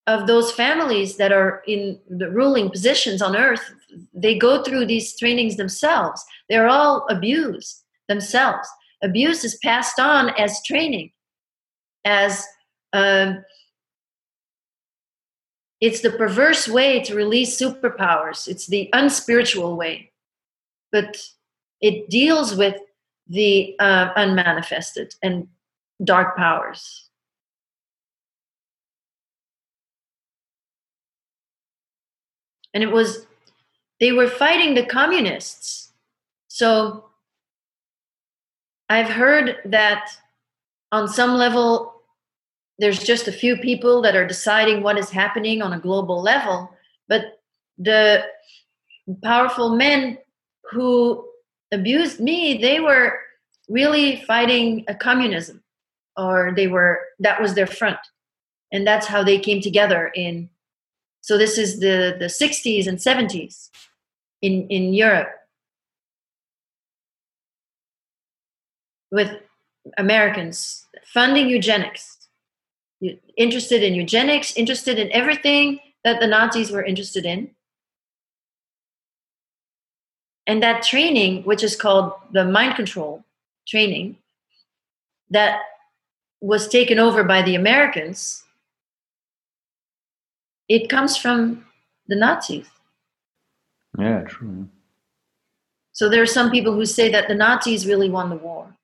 [0.06, 3.74] of those families that are in the ruling positions on earth
[4.12, 6.24] they go through these trainings themselves.
[6.48, 8.68] They're all abused themselves.
[9.02, 11.12] Abuse is passed on as training
[12.04, 12.44] as
[12.92, 13.44] um,
[15.80, 18.48] it's the perverse way to release superpowers.
[18.48, 20.12] It's the unspiritual way.
[20.90, 21.16] But
[21.80, 22.76] it deals with
[23.28, 25.48] the uh, unmanifested and
[26.02, 27.08] dark powers.
[32.74, 33.26] And it was,
[34.00, 35.92] they were fighting the communists.
[36.48, 37.04] So
[38.88, 40.08] I've heard that
[40.92, 42.02] on some level,
[42.78, 46.70] there's just a few people that are deciding what is happening on a global level,
[47.08, 47.40] but
[47.76, 48.24] the
[49.22, 50.18] powerful men
[50.70, 51.26] who
[51.72, 53.18] abused me, they were
[53.68, 55.62] really fighting a communism,
[56.16, 57.98] or they were that was their front,
[58.72, 60.48] and that's how they came together in.
[61.20, 63.68] So this is the the 60s and 70s
[64.42, 65.30] in in Europe
[69.10, 69.30] with
[69.96, 72.28] Americans funding eugenics,
[73.36, 77.50] interested in eugenics, interested in everything that the Nazis were interested in
[80.48, 83.22] and that training, which is called the mind control
[83.68, 84.16] training,
[85.30, 85.60] that
[86.40, 88.42] was taken over by the Americans,
[90.68, 91.66] it comes from
[92.06, 92.66] the Nazis.
[93.96, 94.68] Yeah, true.
[95.92, 98.76] So there are some people who say that the Nazis really won the war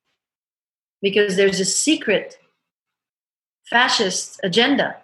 [1.03, 2.39] because there's a secret
[3.69, 4.97] fascist agenda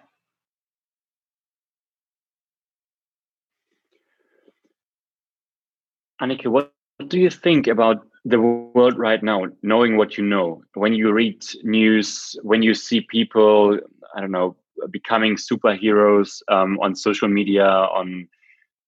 [6.21, 6.71] Anneke, what
[7.07, 10.61] do you think about the world right now, knowing what you know?
[10.75, 13.79] When you read news, when you see people,
[14.15, 14.55] I don't know,
[14.91, 18.27] becoming superheroes um, on social media, on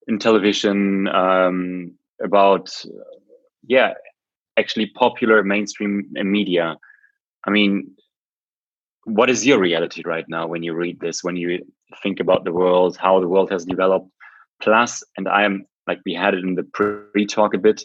[0.08, 2.70] in television, um, about
[3.66, 3.94] yeah,
[4.56, 6.76] actually popular mainstream media.
[7.46, 7.94] I mean,
[9.04, 11.22] what is your reality right now when you read this?
[11.22, 11.64] When you
[12.02, 14.10] think about the world, how the world has developed?
[14.62, 17.84] Plus, and I am like we had it in the pre-talk a bit.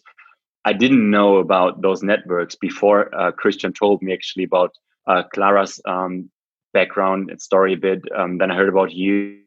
[0.65, 4.71] I didn't know about those networks before uh, Christian told me actually about
[5.07, 6.29] uh, Clara's um,
[6.73, 8.01] background and story a bit.
[8.15, 9.39] Um, then I heard about you,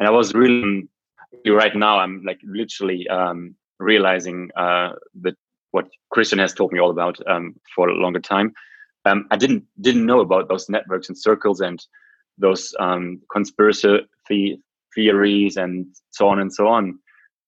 [0.00, 0.88] and I was really
[1.46, 1.98] right now.
[1.98, 4.92] I'm like literally um, realizing uh,
[5.22, 5.34] that
[5.70, 8.52] what Christian has told me all about um, for a longer time.
[9.04, 11.78] Um, I didn't didn't know about those networks and circles and
[12.38, 14.06] those um, conspiracy
[14.94, 16.98] theories and so on and so on.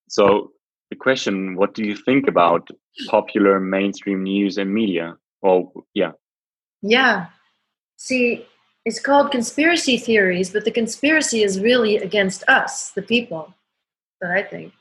[0.08, 0.52] So
[0.90, 2.68] the question: What do you think about
[3.08, 5.16] popular mainstream news and media?
[5.40, 6.12] Well, yeah,
[6.82, 7.26] yeah.
[7.96, 8.46] See,
[8.84, 13.54] it's called conspiracy theories, but the conspiracy is really against us, the people.
[14.20, 14.72] That I think,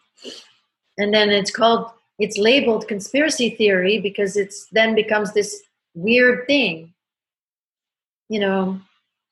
[0.98, 5.64] and then it's called it's labeled conspiracy theory because it's then becomes this
[5.96, 6.94] weird thing.
[8.30, 8.82] You know,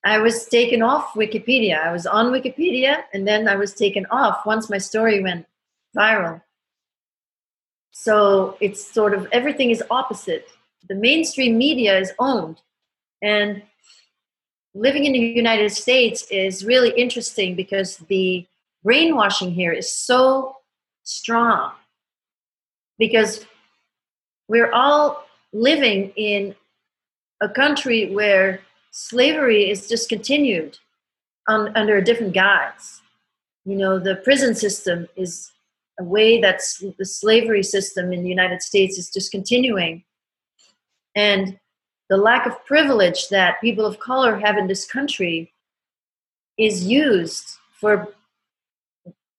[0.04, 1.80] I was taken off Wikipedia.
[1.80, 5.46] I was on Wikipedia and then I was taken off once my story went
[5.96, 6.42] viral.
[7.92, 10.48] So it's sort of everything is opposite.
[10.88, 12.60] The mainstream media is owned.
[13.22, 13.62] And
[14.74, 18.46] living in the United States is really interesting because the
[18.84, 20.56] brainwashing here is so
[21.02, 21.72] strong
[22.98, 23.44] because
[24.48, 26.54] we're all living in
[27.40, 28.60] a country where
[28.90, 30.78] slavery is just continued
[31.48, 33.00] on, under a different guise.
[33.64, 35.52] You know, the prison system is
[35.98, 36.60] a way that
[36.98, 40.04] the slavery system in the United States is just continuing.
[41.14, 41.59] And
[42.10, 45.52] the lack of privilege that people of color have in this country
[46.58, 48.08] is used for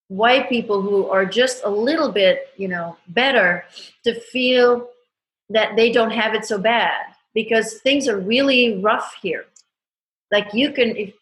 [0.07, 3.65] white people who are just a little bit, you know, better
[4.05, 4.87] to feel
[5.49, 9.45] that they don't have it so bad because things are really rough here.
[10.31, 11.13] Like you can, if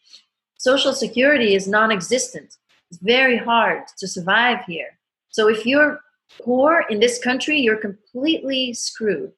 [0.57, 2.57] social security is non-existent,
[2.91, 4.99] it's very hard to survive here.
[5.29, 5.99] So if you're
[6.41, 9.31] poor in this country, you're completely screwed.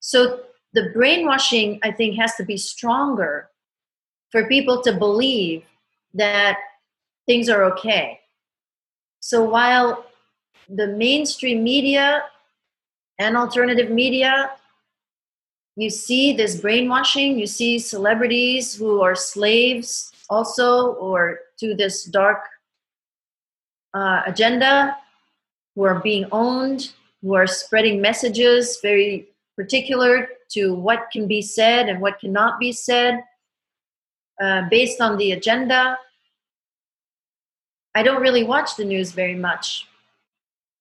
[0.00, 0.40] So
[0.72, 3.50] the brainwashing, I think, has to be stronger
[4.30, 5.64] for people to believe
[6.14, 6.58] that
[7.26, 8.20] things are okay.
[9.20, 10.06] So while
[10.68, 12.22] the mainstream media
[13.18, 14.52] and alternative media,
[15.76, 22.44] you see this brainwashing, you see celebrities who are slaves also, or to this dark
[23.94, 24.96] uh, agenda,
[25.74, 26.92] who are being owned,
[27.22, 32.72] who are spreading messages very particular to what can be said and what cannot be
[32.72, 33.22] said
[34.42, 35.96] uh, based on the agenda
[37.94, 39.88] I don't really watch the news very much.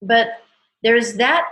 [0.01, 0.43] But
[0.83, 1.47] there's that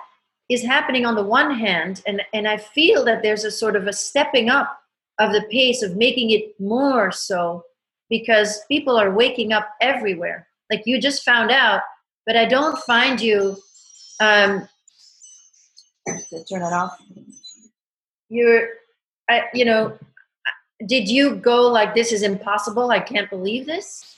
[0.50, 3.88] is happening on the one hand, and, and I feel that there's a sort of
[3.88, 4.80] a stepping up
[5.20, 7.64] of the pace of making it more so
[8.10, 10.48] because people are waking up everywhere.
[10.72, 11.82] Like you just found out,
[12.26, 13.58] but I don't find you
[14.22, 14.68] um
[16.50, 16.98] turn it off.
[18.30, 18.70] You're
[19.30, 19.98] I you know
[20.86, 22.92] did you go like this is impossible?
[22.92, 24.18] I can't believe this?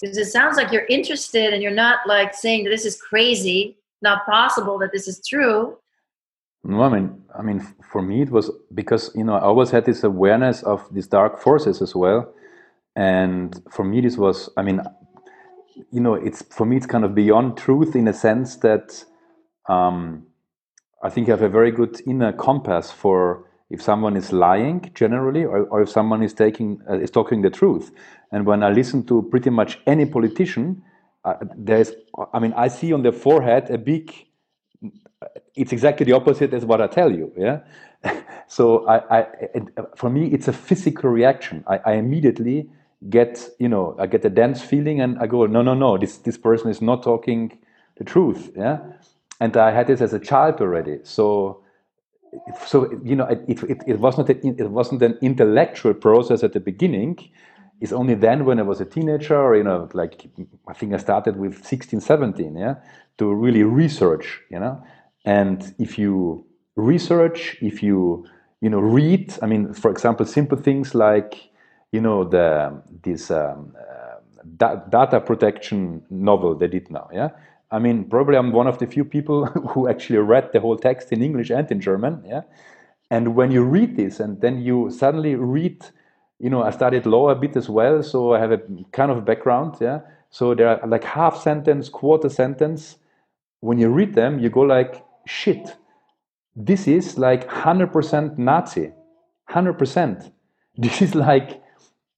[0.00, 3.76] because it sounds like you're interested and you're not like saying that this is crazy
[4.02, 5.76] not possible that this is true
[6.64, 7.60] no i mean i mean
[7.90, 11.40] for me it was because you know i always had this awareness of these dark
[11.40, 12.32] forces as well
[12.94, 14.80] and for me this was i mean
[15.90, 19.04] you know it's for me it's kind of beyond truth in a sense that
[19.68, 20.24] um,
[21.06, 25.44] i think i have a very good inner compass for if someone is lying generally
[25.44, 27.90] or, or if someone is taking uh, is talking the truth.
[28.32, 30.82] And when i listen to pretty much any politician
[31.24, 31.92] uh, there's
[32.32, 34.12] i mean i see on their forehead a big
[35.54, 37.60] it's exactly the opposite as what i tell you yeah?
[38.48, 39.26] So i, I
[39.96, 41.64] for me it's a physical reaction.
[41.66, 42.70] I, I immediately
[43.10, 46.18] get you know i get a dense feeling and i go no no no this
[46.18, 47.58] this person is not talking
[47.98, 48.78] the truth yeah
[49.40, 50.98] and i had this as a child already.
[51.02, 51.62] So
[52.66, 56.60] so you know it, it, it wasn't a, it wasn't an intellectual process at the
[56.60, 57.18] beginning.
[57.80, 60.26] It's only then when i was a teenager you know like
[60.66, 62.76] i think i started with 16 17 yeah
[63.18, 64.82] to really research you know.
[65.24, 68.26] And if you research if you
[68.60, 71.50] you know read i mean for example simple things like
[71.92, 74.20] you know the this um, uh,
[74.56, 77.30] da data protection novel they did now yeah
[77.70, 81.12] I mean, probably I'm one of the few people who actually read the whole text
[81.12, 82.22] in English and in German.
[82.24, 82.42] Yeah.
[83.10, 85.84] And when you read this and then you suddenly read,
[86.38, 88.60] you know, I studied law a bit as well, so I have a
[88.92, 89.76] kind of background.
[89.80, 90.00] Yeah.
[90.30, 92.96] So there are like half sentence, quarter sentence.
[93.60, 95.76] When you read them, you go like, shit,
[96.54, 98.92] this is like 100% Nazi.
[99.50, 100.32] 100%.
[100.78, 101.62] This is like,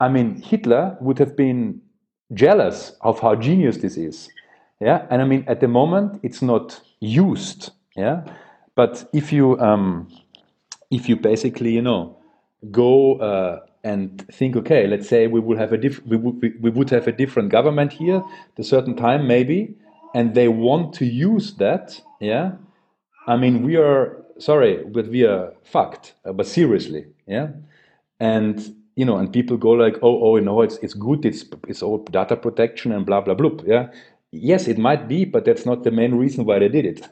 [0.01, 1.81] I mean, Hitler would have been
[2.35, 4.29] jealous of how genius this is
[4.81, 5.07] yeah?
[5.11, 8.23] And i mean at the moment it's not used yeah?
[8.77, 10.09] But if you um,
[10.91, 12.17] if you basically you know
[12.71, 16.71] go uh, and think okay let's say we would have a diff- we, would, we
[16.71, 19.75] would have a different government here at a certain time maybe
[20.15, 22.53] and they want to use that yeah?
[23.27, 27.49] I mean we are sorry but we are fucked uh, but seriously yeah?
[28.21, 31.45] And you know and people go like oh oh you know it's it's good it's
[31.67, 33.89] it's all data protection and blah blah blah yeah
[34.33, 37.09] yes, it might be, but that's not the main reason why they did it.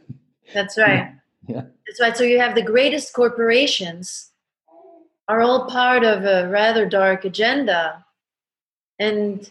[0.54, 1.12] That's right.
[1.48, 1.62] Yeah.
[1.86, 2.16] That's right.
[2.16, 4.32] So you have the greatest corporations
[5.28, 8.04] are all part of a rather dark agenda.
[8.98, 9.48] And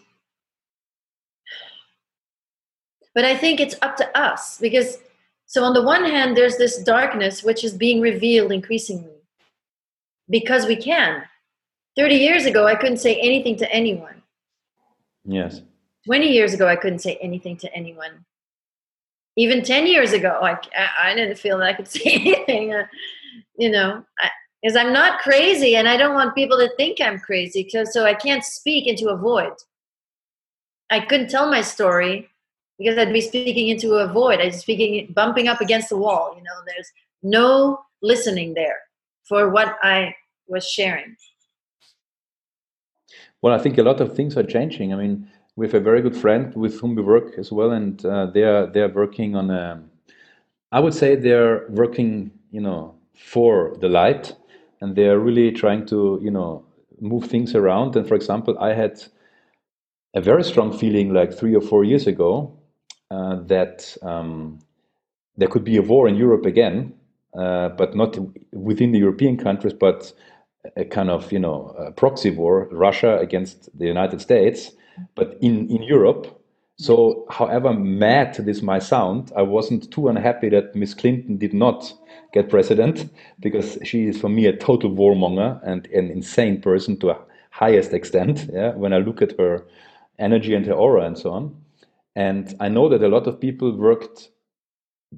[3.14, 4.98] but I think it's up to us because
[5.46, 9.22] so on the one hand there's this darkness which is being revealed increasingly
[10.28, 11.22] because we can.
[11.96, 14.22] 30 years ago I couldn't say anything to anyone.
[15.24, 15.62] Yes.
[16.06, 18.24] 20 years ago I couldn't say anything to anyone.
[19.36, 20.58] Even 10 years ago I
[21.00, 22.72] I didn't feel that I could say anything.
[22.72, 22.86] Uh,
[23.58, 24.04] you know,
[24.62, 28.04] because I'm not crazy and I don't want people to think I'm crazy because so
[28.04, 29.52] I can't speak into a void.
[30.90, 32.30] I couldn't tell my story
[32.78, 34.40] because I'd be speaking into a void.
[34.40, 36.90] I'd be speaking bumping up against the wall, you know, there's
[37.22, 38.78] no listening there
[39.24, 40.14] for what I
[40.46, 41.16] was sharing.
[43.42, 44.92] Well, I think a lot of things are changing.
[44.92, 48.04] I mean, we have a very good friend with whom we work as well, and
[48.04, 49.82] uh, they are they are working on a.
[50.72, 54.34] I would say they're working, you know, for the light,
[54.80, 56.64] and they are really trying to you know
[57.00, 59.02] move things around and for example i had
[60.14, 62.52] a very strong feeling like three or four years ago
[63.10, 64.58] uh, that um,
[65.36, 66.92] there could be a war in europe again
[67.38, 68.18] uh, but not
[68.52, 70.12] within the european countries but
[70.76, 74.72] a kind of you know proxy war russia against the united states
[75.14, 76.36] but in in europe
[76.78, 81.94] so, however mad this might sound, I wasn't too unhappy that Miss Clinton did not
[82.34, 87.10] get president because she is, for me, a total warmonger and an insane person to
[87.10, 87.18] a
[87.50, 88.50] highest extent.
[88.52, 89.64] Yeah, when I look at her
[90.18, 91.56] energy and her aura and so on,
[92.14, 94.28] and I know that a lot of people worked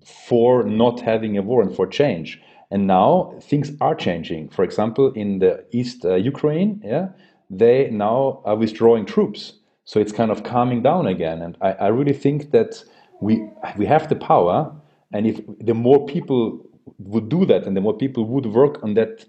[0.05, 2.41] for not having a war and for change.
[2.71, 4.51] And now things are changing.
[4.51, 7.09] For example, in the East uh, Ukraine, yeah,
[7.51, 9.55] they now are withdrawing troops
[9.89, 11.41] so it's kind of calming down again.
[11.41, 12.85] And I, I really think that
[13.23, 14.71] we we have the power,
[15.15, 16.61] and if the more people
[16.99, 19.25] would do that, and the more people would work on that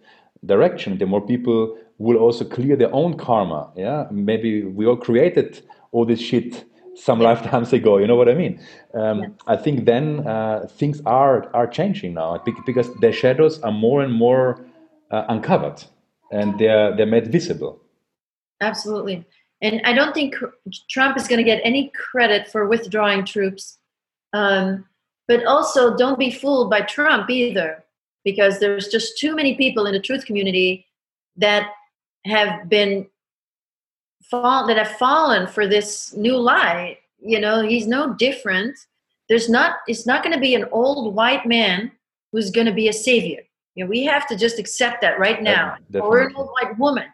[0.45, 3.72] direction, the more people will also clear their own karma.
[3.78, 5.62] Yeah, maybe we all created
[5.93, 7.97] all this shit some lifetimes ago.
[7.97, 8.60] You know what I mean?
[8.93, 9.28] Um, yeah.
[9.47, 14.14] I think then uh, things are are changing now because the shadows are more and
[14.14, 14.60] more
[15.10, 15.86] uh, uncovered,
[16.34, 17.82] and they're they're made visible.
[18.60, 19.26] Absolutely.
[19.62, 20.36] And I don't think
[20.89, 23.78] Trump is going to get any credit for withdrawing troops.
[24.34, 24.86] Um,
[25.28, 27.84] but also, don't be fooled by Trump either,
[28.24, 30.88] because there's just too many people in the truth community
[31.36, 31.70] that
[32.26, 33.07] have been
[34.30, 36.97] fall that have fallen for this new lie.
[37.20, 38.78] You know, he's no different.
[39.28, 39.78] There's not.
[39.88, 41.91] It's not going to be an old white man
[42.32, 43.41] who's going to be a savior.
[43.76, 45.76] You know, we have to just accept that right now.
[46.01, 47.05] or an old white woman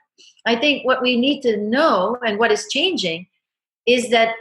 [0.46, 3.28] I think what we need to know and what is changing
[3.86, 4.36] is that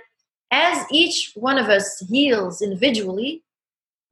[0.51, 3.43] as each one of us heals individually,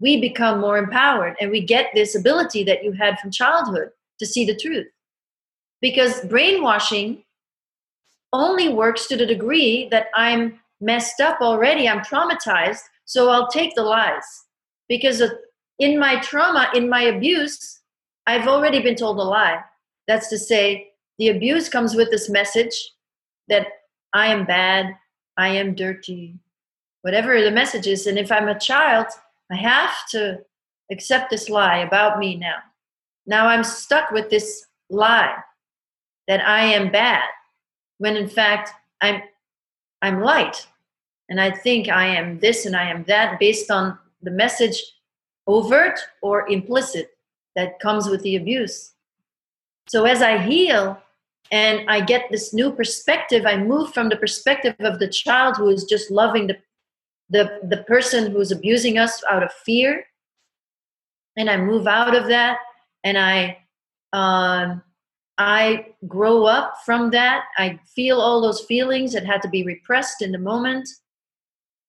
[0.00, 4.26] we become more empowered and we get this ability that you had from childhood to
[4.26, 4.88] see the truth.
[5.80, 7.22] Because brainwashing
[8.32, 13.74] only works to the degree that I'm messed up already, I'm traumatized, so I'll take
[13.74, 14.24] the lies.
[14.88, 15.22] Because
[15.78, 17.80] in my trauma, in my abuse,
[18.26, 19.60] I've already been told a lie.
[20.08, 20.91] That's to say,
[21.22, 22.94] the abuse comes with this message
[23.46, 23.68] that
[24.12, 24.96] I am bad,
[25.36, 26.34] I am dirty,
[27.02, 28.08] whatever the message is.
[28.08, 29.06] And if I'm a child,
[29.48, 30.40] I have to
[30.90, 32.56] accept this lie about me now.
[33.24, 35.36] Now I'm stuck with this lie
[36.26, 37.22] that I am bad,
[37.98, 38.70] when in fact
[39.00, 39.22] I'm
[40.02, 40.66] I'm light.
[41.28, 44.82] And I think I am this and I am that based on the message,
[45.46, 47.10] overt or implicit,
[47.54, 48.94] that comes with the abuse.
[49.86, 51.00] So as I heal
[51.52, 55.68] and I get this new perspective, I move from the perspective of the child who
[55.68, 56.56] is just loving the
[57.28, 60.04] the, the person who's abusing us out of fear.
[61.36, 62.58] And I move out of that
[63.04, 63.58] and I
[64.12, 64.82] um,
[65.38, 67.44] I grow up from that.
[67.56, 70.88] I feel all those feelings that had to be repressed in the moment.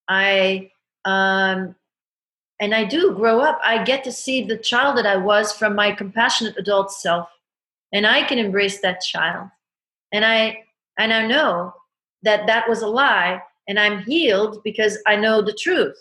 [0.08, 0.72] I
[1.04, 1.76] um,
[2.60, 3.60] and I do grow up.
[3.64, 7.28] I get to see the child that I was from my compassionate adult self
[7.94, 9.48] and i can embrace that child.
[10.12, 10.64] And i
[11.00, 11.74] and i know
[12.24, 15.98] that that was a lie and i'm healed because i know the truth.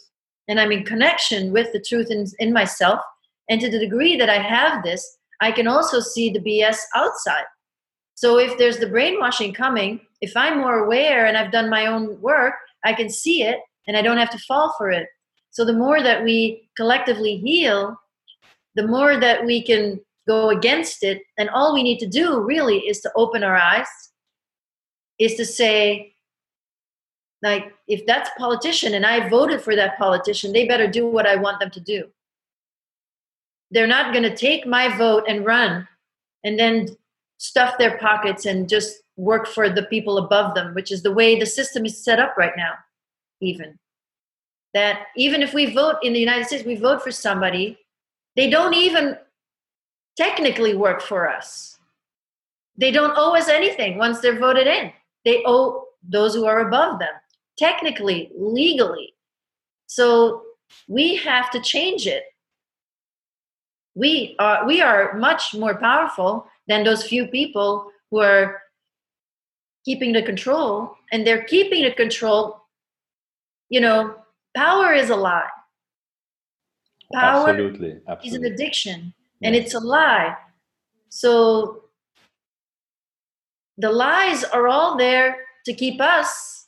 [0.49, 3.01] And i'm in connection with the truth in, in myself.
[3.49, 7.45] And to the degree that i have this i can also see the bs outside.
[8.15, 12.21] So if there's the brainwashing coming if i'm more aware and i've done my own
[12.21, 15.09] work i can see it and i don't have to fall for it.
[15.51, 17.97] So the more that we collectively heal
[18.75, 22.79] the more that we can go against it and all we need to do really
[22.79, 23.89] is to open our eyes
[25.19, 26.15] is to say
[27.43, 31.27] like if that's a politician and i voted for that politician they better do what
[31.27, 32.09] i want them to do.
[33.71, 35.89] They're not going to take my vote and run
[36.45, 36.89] and then
[37.39, 41.39] stuff their pockets and just work for the people above them which is the way
[41.39, 42.75] the system is set up right now
[43.41, 43.79] even.
[44.75, 47.79] That even if we vote in the united states we vote for somebody
[48.37, 49.17] they don't even
[50.23, 51.79] technically work for us.
[52.77, 54.93] They don't owe us anything once they're voted in.
[55.25, 57.15] They owe those who are above them
[57.59, 59.15] technically legally.
[59.87, 60.43] So
[60.89, 62.25] we have to change it.
[63.95, 68.63] We are we are much more powerful than those few people who are
[69.85, 72.63] keeping the control and they're keeping the control
[73.69, 74.15] you know
[74.57, 75.55] power is a lie.
[77.13, 78.29] Power absolutely, absolutely.
[78.29, 80.37] is an addiction and it's a lie
[81.09, 81.83] so
[83.79, 85.37] the lies are all there
[85.67, 86.67] to keep us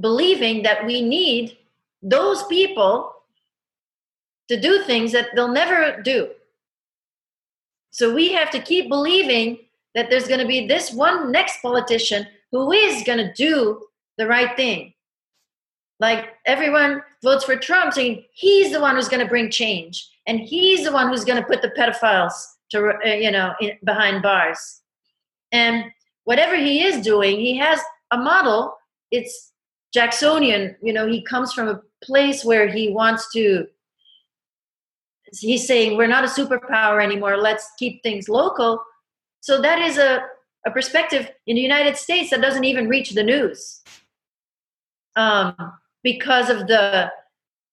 [0.00, 1.58] believing that we need
[2.02, 3.12] those people
[4.48, 6.30] to do things that they'll never do.
[7.90, 9.58] So we have to keep believing
[9.94, 13.82] that there's going to be this one next politician who is going to do
[14.16, 14.94] the right thing.
[16.00, 20.38] Like everyone votes for Trump, saying he's the one who's going to bring change, and
[20.38, 22.32] he's the one who's going to put the pedophiles
[22.70, 24.82] to uh, you know in, behind bars.
[25.50, 25.84] And
[26.24, 27.80] whatever he is doing, he has
[28.12, 28.76] a model.
[29.10, 29.52] It's
[29.92, 30.76] Jacksonian.
[30.82, 33.66] You know, he comes from a place where he wants to
[35.32, 38.82] he's saying we're not a superpower anymore let's keep things local
[39.40, 40.22] so that is a,
[40.66, 43.82] a perspective in the united states that doesn't even reach the news
[45.16, 45.54] um,
[46.02, 47.10] because of the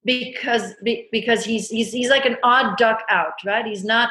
[0.03, 0.73] because
[1.11, 4.09] because he's he's he's like an odd duck out right he's not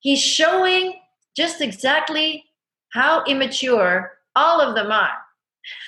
[0.00, 0.94] he's showing
[1.36, 2.44] just exactly
[2.92, 5.16] how immature all of them are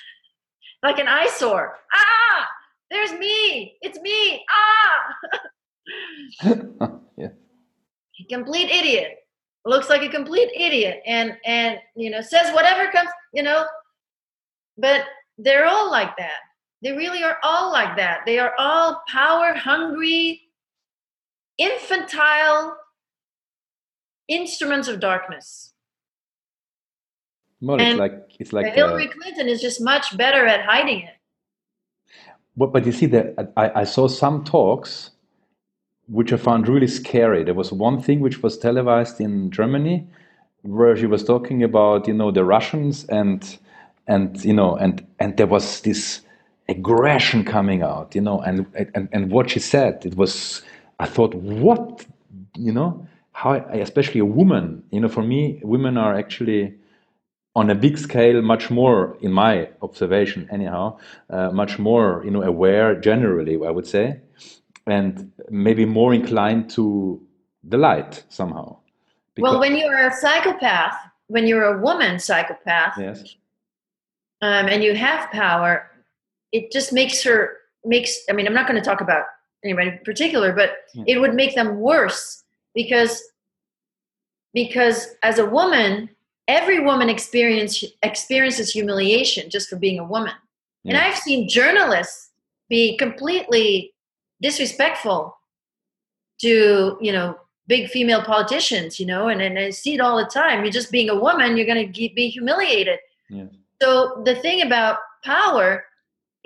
[0.82, 2.46] like an eyesore ah
[2.90, 5.14] there's me it's me ah
[7.16, 7.28] yeah.
[8.28, 9.18] Complete idiot.
[9.64, 13.66] Looks like a complete idiot and and you know says whatever comes, you know.
[14.78, 15.04] But
[15.38, 16.40] they're all like that.
[16.82, 18.20] They really are all like that.
[18.26, 20.42] They are all power hungry,
[21.58, 22.76] infantile
[24.28, 25.72] instruments of darkness.
[27.60, 31.14] Well, it's like it's like Hillary uh, Clinton is just much better at hiding it.
[32.56, 35.10] But but you see that I, I saw some talks
[36.08, 37.42] which I found really scary.
[37.42, 40.06] There was one thing which was televised in Germany
[40.62, 43.58] where she was talking about, you know, the Russians and
[44.06, 46.20] and you know and and there was this
[46.68, 50.62] aggression coming out, you know, and and, and what she said, it was
[50.98, 52.06] I thought, what
[52.56, 56.74] you know, how especially a woman, you know, for me, women are actually
[57.54, 60.94] on a big scale much more in my observation anyhow
[61.30, 64.20] uh, much more you know aware generally i would say
[64.86, 67.20] and maybe more inclined to
[67.64, 68.76] the light somehow.
[69.38, 70.96] Well, when you're a psychopath,
[71.26, 73.36] when you're a woman psychopath, yes,
[74.40, 75.90] um, and you have power,
[76.52, 78.18] it just makes her makes.
[78.28, 79.24] I mean, I'm not going to talk about
[79.64, 81.04] anybody in particular, but yeah.
[81.06, 82.44] it would make them worse
[82.74, 83.22] because
[84.54, 86.08] because as a woman,
[86.48, 90.34] every woman experience experiences humiliation just for being a woman,
[90.84, 90.94] yeah.
[90.94, 92.30] and I've seen journalists
[92.68, 93.94] be completely
[94.40, 95.36] disrespectful
[96.40, 97.36] to you know
[97.66, 100.92] big female politicians you know and, and i see it all the time you're just
[100.92, 102.98] being a woman you're going to be humiliated
[103.30, 103.46] yeah.
[103.80, 105.84] so the thing about power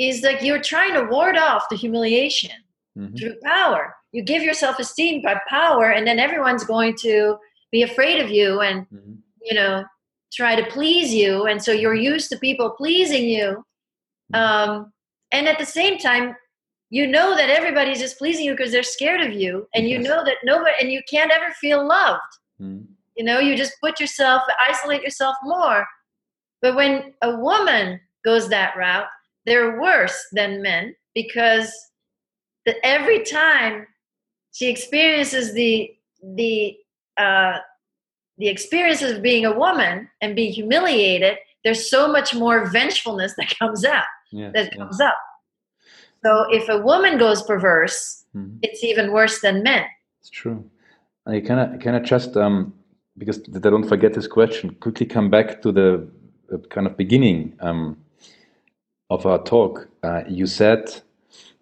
[0.00, 2.50] is like you're trying to ward off the humiliation
[2.96, 3.14] mm-hmm.
[3.14, 7.36] through power you give yourself esteem by power and then everyone's going to
[7.70, 9.12] be afraid of you and mm-hmm.
[9.42, 9.84] you know
[10.32, 13.62] try to please you and so you're used to people pleasing you
[14.34, 14.36] mm-hmm.
[14.36, 14.92] um,
[15.32, 16.34] and at the same time
[16.90, 20.24] you know that everybody's just pleasing you because they're scared of you and you know
[20.24, 22.20] that nobody and you can't ever feel loved
[22.60, 22.84] mm.
[23.16, 25.86] you know you just put yourself isolate yourself more
[26.62, 29.06] but when a woman goes that route
[29.46, 31.72] they're worse than men because
[32.66, 33.86] the, every time
[34.52, 35.90] she experiences the
[36.34, 36.76] the
[37.16, 37.58] uh,
[38.38, 43.52] the experiences of being a woman and being humiliated there's so much more vengefulness that
[43.58, 45.08] comes out yes, that comes yes.
[45.08, 45.16] up
[46.24, 48.58] so if a woman goes perverse, mm-hmm.
[48.62, 49.84] it's even worse than men.
[50.20, 50.64] It's true.
[51.26, 52.74] I can I can I just um,
[53.16, 56.08] because I don't forget this question quickly come back to the
[56.52, 57.96] uh, kind of beginning um,
[59.10, 59.88] of our talk.
[60.02, 61.02] Uh, you said,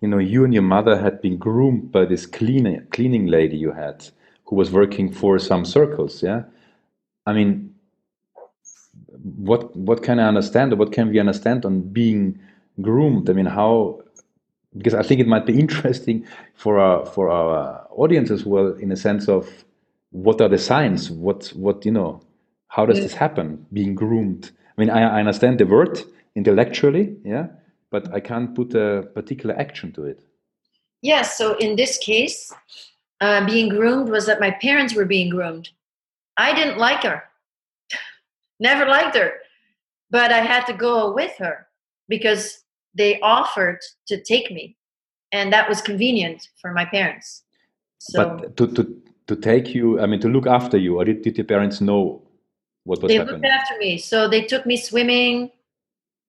[0.00, 3.72] you know, you and your mother had been groomed by this cleaning cleaning lady you
[3.72, 4.06] had,
[4.46, 6.22] who was working for some circles.
[6.22, 6.44] Yeah,
[7.26, 7.74] I mean,
[9.36, 12.38] what what can I understand or what can we understand on being
[12.80, 13.30] groomed?
[13.30, 14.02] I mean, how?
[14.76, 18.92] Because I think it might be interesting for our for our audience as well, in
[18.92, 19.64] a sense of
[20.10, 21.10] what are the signs?
[21.10, 22.20] What what you know?
[22.68, 23.04] How does Yeah.
[23.04, 23.66] this happen?
[23.72, 24.50] Being groomed.
[24.76, 25.98] I mean, I, I understand the word
[26.38, 27.46] intellectually, yeah,
[27.90, 30.20] but I can't put a particular action to it.
[31.02, 32.52] Yes, so in this case,
[33.20, 35.68] uh, being groomed was that my parents were being groomed.
[36.36, 37.24] I didn't like her,
[38.60, 39.32] never liked her,
[40.10, 41.66] but I had to go with her
[42.08, 42.64] because
[42.94, 44.76] they offered to take me,
[45.32, 47.42] and that was convenient for my parents.
[47.98, 51.22] So but to, to to take you, I mean, to look after you, or did,
[51.22, 52.22] did your parents know
[52.84, 53.42] what was they happening?
[53.42, 53.98] looked after me.
[53.98, 55.50] So they took me swimming.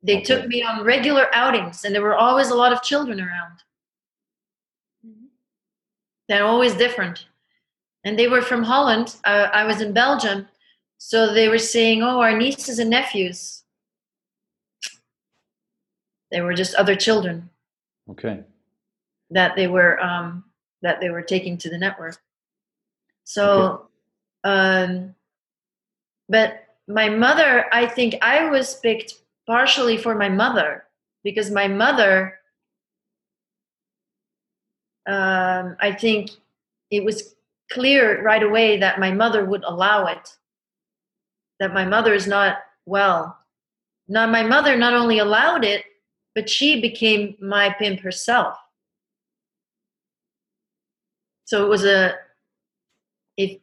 [0.01, 0.23] They Okay.
[0.23, 3.63] took me on regular outings, and there were always a lot of children around.
[6.27, 7.25] They're always different.
[8.03, 9.15] And they were from Holland.
[9.25, 10.47] Uh, I was in Belgium.
[10.99, 13.63] So they were saying, oh, our nieces and nephews.
[16.31, 17.49] They were just other children
[18.09, 18.43] Okay.
[19.31, 20.45] that they were um,
[20.81, 22.21] that they were taking to the network.
[23.23, 23.89] So,
[24.43, 25.15] um,
[26.29, 29.15] but my mother, I think I was picked
[29.49, 30.83] partially for my mother
[31.23, 32.35] because my mother,
[35.07, 36.29] um, I think
[36.91, 37.33] it was
[37.71, 40.29] clear right away that my mother would allow it.
[41.59, 43.39] That my mother is not well.
[44.07, 45.83] Now, my mother not only allowed it,
[46.35, 48.55] but she became my pimp herself.
[51.45, 52.13] So it was a,
[53.35, 53.57] if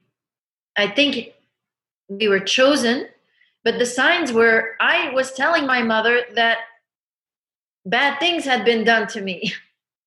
[0.76, 1.32] I think
[2.08, 3.06] we were chosen,
[3.66, 6.58] but the signs were I was telling my mother that
[7.84, 9.52] bad things had been done to me.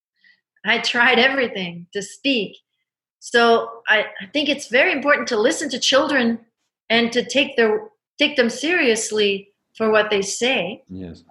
[0.65, 2.55] I tried everything to speak.
[3.19, 6.39] So I, I think it's very important to listen to children
[6.89, 10.81] and to take their take them seriously for what they say.
[10.87, 11.25] Yes.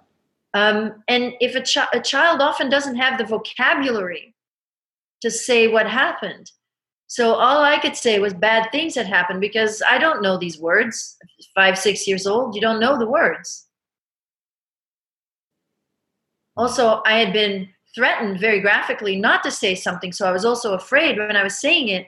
[0.53, 4.35] Um, and if a, chi- a child often doesn't have the vocabulary
[5.21, 6.51] to say what happened,
[7.09, 10.59] so all I could say was bad things had happened because I don't know these
[10.59, 11.17] words.
[11.55, 13.65] Five, six years old, you don't know the words.
[16.55, 20.75] Also, I had been threatened very graphically not to say something, so I was also
[20.75, 22.05] afraid when I was saying it.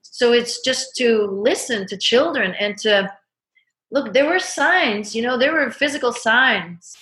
[0.00, 3.12] So it's just to listen to children and to
[3.90, 4.14] look.
[4.14, 6.96] There were signs, you know, there were physical signs.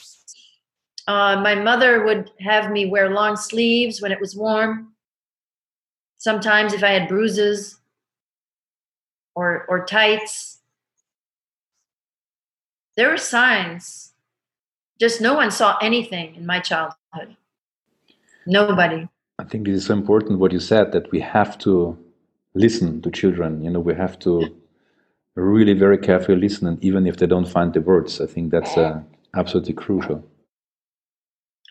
[1.06, 4.95] Uh, my mother would have me wear long sleeves when it was warm.
[6.26, 7.78] Sometimes, if I had bruises
[9.36, 10.58] or or tights,
[12.96, 14.12] there were signs.
[14.98, 17.36] Just no one saw anything in my childhood.
[18.44, 19.06] Nobody.
[19.38, 21.96] I think this is so important what you said that we have to
[22.54, 23.62] listen to children.
[23.62, 24.52] You know, we have to
[25.36, 28.76] really very carefully listen, and even if they don't find the words, I think that's
[28.76, 29.00] uh,
[29.36, 30.24] absolutely crucial.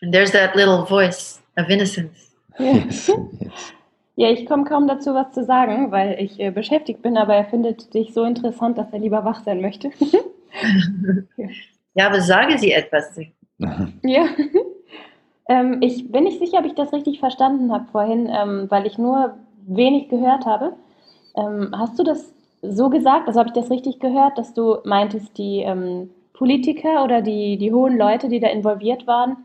[0.00, 2.30] And there's that little voice of innocence.
[2.58, 3.10] yes.
[3.42, 3.72] yes.
[4.16, 7.44] Ja, ich komme kaum dazu, was zu sagen, weil ich äh, beschäftigt bin, aber er
[7.44, 9.90] findet dich so interessant, dass er lieber wach sein möchte.
[11.96, 13.18] Ja, aber sage sie etwas.
[14.02, 14.26] ja.
[15.48, 18.98] ähm, ich bin nicht sicher, ob ich das richtig verstanden habe vorhin, ähm, weil ich
[18.98, 20.74] nur wenig gehört habe.
[21.36, 25.38] Ähm, hast du das so gesagt, also habe ich das richtig gehört, dass du meintest,
[25.38, 29.38] die ähm, Politiker oder die, die hohen Leute, die da involviert waren,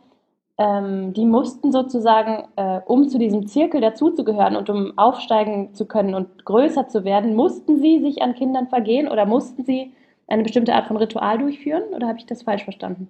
[0.62, 6.14] ähm, die mussten sozusagen, äh, um zu diesem Zirkel dazuzugehören und um aufsteigen zu können
[6.14, 9.95] und größer zu werden, mussten sie sich an Kindern vergehen oder mussten sie
[10.28, 11.86] eine bestimmte Art von Ritual durchführen?
[11.95, 13.07] Oder habe ich das falsch verstanden?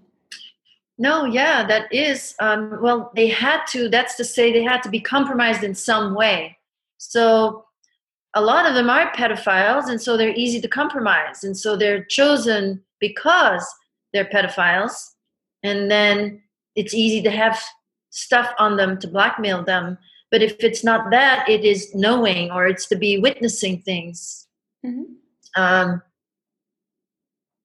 [0.98, 2.36] No, yeah, that is.
[2.40, 6.16] Um, well, they had to, that's to say, they had to be compromised in some
[6.16, 6.56] way.
[7.00, 7.66] So
[8.34, 11.44] a lot of them are pedophiles, and so they're easy to compromise.
[11.44, 13.66] And so they're chosen because
[14.14, 14.94] they're pedophiles.
[15.64, 16.42] And then
[16.76, 17.60] it's easy to have
[18.10, 19.98] stuff on them to blackmail them.
[20.32, 24.48] But if it's not that, it is knowing or it's to be witnessing things
[24.84, 25.18] Mhm.
[25.58, 26.02] um,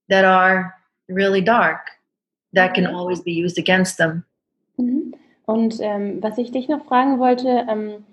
[0.09, 0.75] that are
[1.09, 1.91] really dark
[2.53, 2.95] that can Okay.
[2.95, 4.25] always be used against them.
[4.79, 5.15] Mhm.
[5.47, 8.05] Und ähm, was ich dich noch fragen wollte, ähm,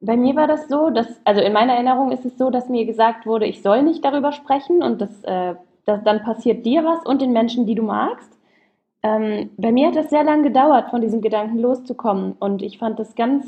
[0.00, 2.84] bei mir war das so, dass, also in meiner Erinnerung ist es so, dass mir
[2.84, 5.54] gesagt wurde, ich soll nicht darüber sprechen und das, äh,
[5.86, 8.30] das, dann passiert dir was und den Menschen, die du magst.
[9.02, 12.98] Ähm, bei mir hat das sehr lange gedauert, von diesem Gedanken loszukommen und ich fand
[12.98, 13.44] das ganz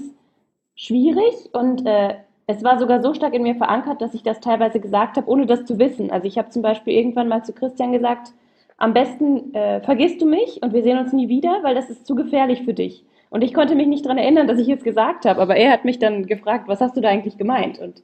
[0.74, 2.14] schwierig und äh,
[2.46, 5.46] es war sogar so stark in mir verankert, dass ich das teilweise gesagt habe, ohne
[5.46, 6.10] das zu wissen.
[6.10, 8.32] Also ich habe zum Beispiel irgendwann mal zu Christian gesagt,
[8.76, 12.06] am besten äh, vergisst du mich und wir sehen uns nie wieder, weil das ist
[12.06, 13.04] zu gefährlich für dich.
[13.30, 15.84] Und ich konnte mich nicht daran erinnern, dass ich es gesagt habe, aber er hat
[15.84, 17.78] mich dann gefragt, was hast du da eigentlich gemeint?
[17.78, 18.02] Und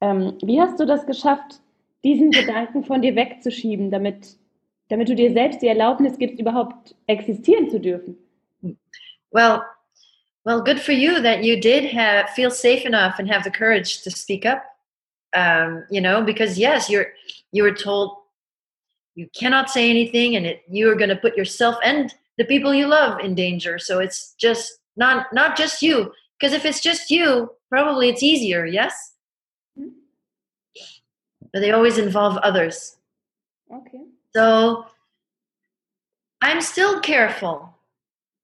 [0.00, 1.60] ähm, wie hast du das geschafft,
[2.04, 4.36] diesen Gedanken von dir wegzuschieben, damit,
[4.88, 8.16] damit du dir selbst die Erlaubnis gibst, überhaupt existieren zu dürfen?
[9.32, 9.62] Well,
[10.44, 14.02] well, good for you that you did have feel safe enough and have the courage
[14.04, 14.62] to speak up.
[15.34, 17.08] Um, you know, because yes, you're
[17.52, 18.16] you were told
[19.16, 22.72] you cannot say anything, and it, you are going to put yourself and the people
[22.74, 23.78] you love in danger.
[23.78, 26.12] So it's just not not just you.
[26.38, 28.64] Because if it's just you, probably it's easier.
[28.66, 28.94] Yes,
[29.78, 29.92] Mhm.
[31.52, 32.96] but they always involve others.
[33.72, 34.02] Okay.
[34.36, 34.84] So
[36.42, 37.74] I'm still careful.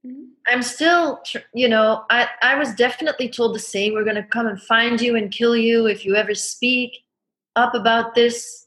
[0.07, 0.31] Mhm.
[0.49, 1.21] I'm still,
[1.53, 3.93] you know, I, I was definitely told the same.
[3.93, 7.05] We're going to come and find you and kill you if you ever speak
[7.57, 8.67] up about this.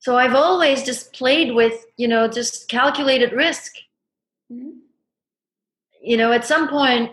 [0.00, 3.72] So I've always just played with, you know, just calculated risk.
[4.52, 4.80] Mhm.
[6.02, 7.12] You know, at some point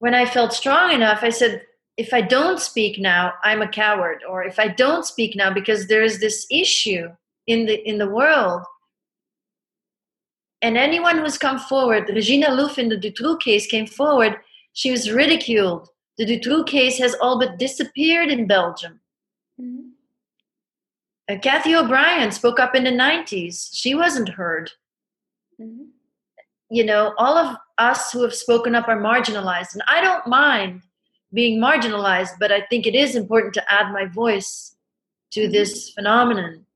[0.00, 1.62] when I felt strong enough, I said,
[1.96, 4.24] if I don't speak now, I'm a coward.
[4.28, 7.08] Or if I don't speak now because there is this issue
[7.50, 8.62] in the in the world,
[10.62, 14.36] and anyone who's come forward, Regina Louf in the Dutroux case came forward,
[14.72, 15.88] she was ridiculed.
[16.16, 19.00] The Dutroux case has all but disappeared in Belgium.
[19.60, 19.90] Mhm.
[21.28, 23.70] Uh, Cathy O'Brien spoke up in the 90s.
[23.72, 24.70] She wasn't heard.
[25.58, 25.88] Mhm.
[26.68, 29.72] You know, all of us who have spoken up are marginalized.
[29.72, 30.82] And I don't mind
[31.32, 34.76] being marginalized, but I think it is important to add my voice
[35.30, 36.66] to this phenomenon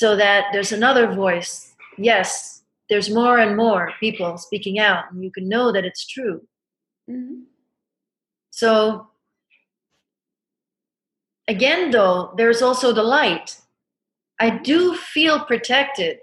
[0.00, 1.74] so that there's another voice.
[1.98, 6.40] Yes, there's more and more people speaking out, and you can know that it's true.
[7.10, 7.44] Mhm.
[8.50, 9.10] So,
[11.48, 13.60] again, though, there's also the light.
[14.40, 16.20] I do feel protected.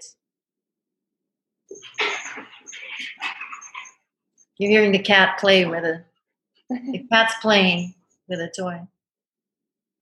[4.58, 6.04] You're hearing the cat play with a
[6.70, 7.94] the cat's playing
[8.28, 8.80] with a toy.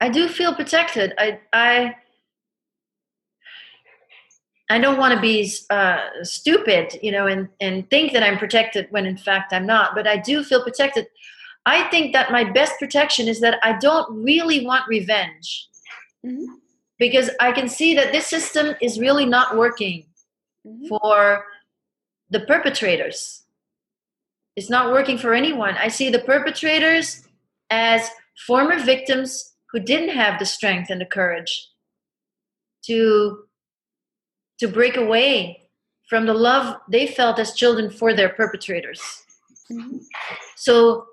[0.00, 1.12] I do feel protected.
[1.18, 1.96] I I
[4.68, 8.88] I don't want to be uh, stupid, you know, and and think that I'm protected
[8.90, 9.94] when in fact I'm not.
[9.94, 11.06] But I do feel protected.
[11.66, 15.68] I think that my best protection is that I don't really want revenge
[16.24, 16.46] Mhm.
[16.98, 20.06] because I can see that this system is really not working
[20.66, 20.88] Mhm.
[20.88, 21.46] for
[22.30, 23.44] the perpetrators.
[24.56, 25.76] It's not working for anyone.
[25.76, 27.26] I see the perpetrators
[27.70, 28.10] as
[28.46, 31.68] former victims who didn't have the strength and the courage
[32.86, 33.45] to
[34.58, 35.68] to break away
[36.08, 39.00] from the love they felt as children for their perpetrators.
[39.70, 40.00] Mhm.
[40.56, 41.06] So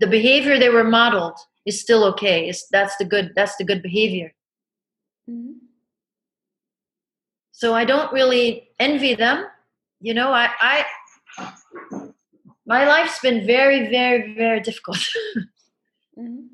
[0.00, 2.48] the behavior they were modeled is still okay.
[2.48, 4.34] Is that's the good that's the good behavior.
[5.30, 5.54] Mhm.
[7.52, 9.46] so i don't really envy them
[10.00, 10.84] you know i i
[12.66, 14.98] my life's been very very very difficult
[16.18, 16.48] Mhm.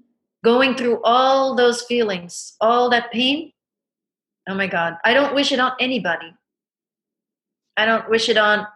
[0.44, 3.52] going through all those feelings all that pain
[4.48, 4.96] oh my god.
[5.04, 6.32] I don't wish it on anybody.
[7.76, 8.66] I don't wish it on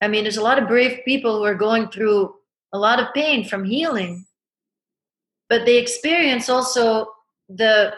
[0.00, 2.34] i mean there's a lot of brave people who are going through
[2.72, 4.24] a lot of pain from healing
[5.48, 7.08] but they experience also
[7.48, 7.92] the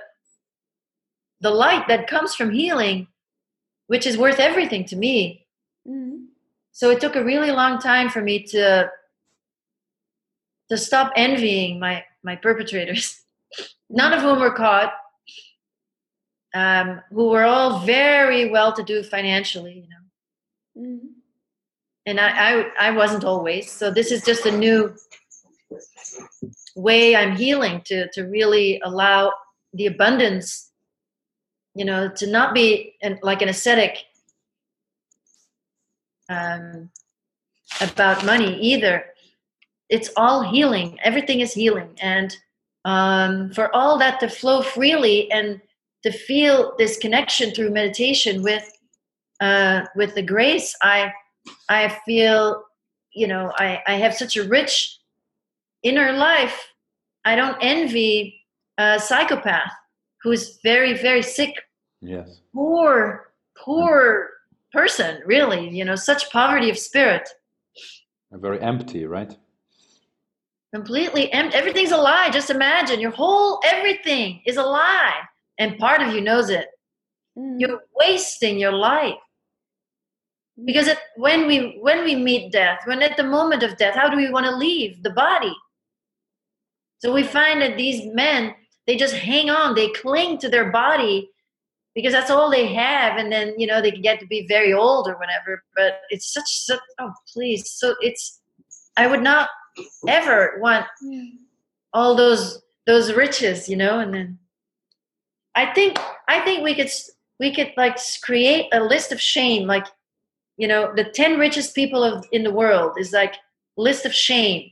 [1.40, 3.06] the light that comes from healing
[3.86, 5.46] which is worth everything to me.
[5.88, 6.26] Mhm.
[6.72, 8.90] so it took a really long time for me to
[10.68, 13.24] to stop envying my my perpetrators
[13.90, 14.92] none of whom were caught
[16.54, 20.90] um, who were all very well to do financially you know.
[20.90, 21.00] Mhm.
[22.06, 22.28] and I,
[22.60, 24.94] I i wasn't always so this is just a new
[26.76, 29.32] way i'm healing to to really allow
[29.74, 30.70] the abundance
[31.74, 34.04] you know to not be an, like an ascetic
[36.28, 36.90] um,
[37.80, 39.06] about money either.
[39.88, 40.98] It's all healing.
[41.02, 41.96] Everything is healing.
[42.00, 42.36] And
[42.84, 45.60] um, for all that to flow freely and
[46.04, 48.70] to feel this connection through meditation with
[49.40, 51.12] uh, with the grace i
[51.68, 52.62] i feel
[53.12, 54.98] you know i i have such a rich
[55.82, 56.66] inner life
[57.24, 58.34] i don't envy
[58.78, 59.70] a psychopath
[60.22, 61.54] who's very very sick
[62.00, 62.40] Yes.
[62.54, 63.32] poor
[63.64, 64.28] poor
[64.72, 67.28] person really you know such poverty of spirit
[68.32, 69.36] Very empty, right?
[70.74, 75.20] completely empty everything's a lie just imagine your whole everything is a lie
[75.58, 76.68] and part of you knows it.
[77.38, 77.60] Mhm.
[77.60, 79.14] you're wasting your life.
[80.64, 84.08] Because it, when we when we meet death when at the moment of death how
[84.08, 85.54] do we want to leave the body?
[87.00, 88.54] So we find that these men
[88.86, 91.30] they just hang on they cling to their body
[91.94, 93.18] because that's all they have.
[93.18, 96.32] And then you know they can get to be very old or whatever but it's
[96.32, 97.70] such such oh please.
[97.70, 98.40] So it's
[98.96, 99.48] i would not
[100.08, 100.86] ever want
[101.92, 104.38] all those those riches you know and then
[105.62, 105.92] i think
[106.34, 106.90] i think we could
[107.42, 107.96] we could like
[108.28, 109.86] create a list of shame like
[110.62, 113.34] you know the 10 richest people of, in the world is like
[113.88, 114.64] list of shame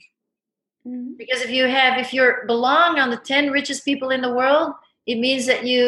[0.86, 1.08] Mhm.
[1.22, 4.68] because if you have if you're belong on the 10 richest people in the world
[5.12, 5.80] it means that you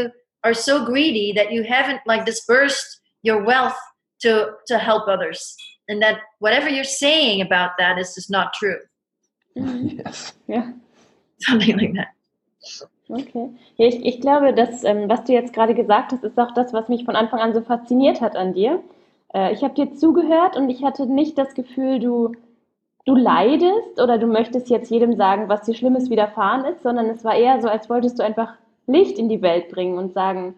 [0.47, 2.91] are so greedy that you haven't like dispersed
[3.29, 3.79] your wealth
[4.23, 4.33] to
[4.71, 5.41] to help others
[5.89, 8.81] and that whatever you're saying about that is just not true
[9.57, 9.87] Mhm.
[9.99, 10.19] Yes.
[10.53, 10.63] Ja.
[11.49, 12.11] something like that
[13.09, 13.51] Okay.
[13.77, 16.73] Ja, ich, ich glaube, dass, ähm, was du jetzt gerade gesagt hast, ist auch das,
[16.73, 18.83] was mich von Anfang an so fasziniert hat an dir.
[19.33, 22.33] Äh, ich habe dir zugehört und ich hatte nicht das Gefühl, du,
[23.07, 27.25] du leidest oder du möchtest jetzt jedem sagen, was dir Schlimmes widerfahren ist, sondern es
[27.25, 28.55] war eher so, als wolltest du einfach
[28.87, 30.55] Licht in die Welt bringen und sagen,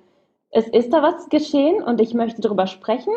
[0.50, 3.12] es ist da was geschehen und ich möchte darüber sprechen.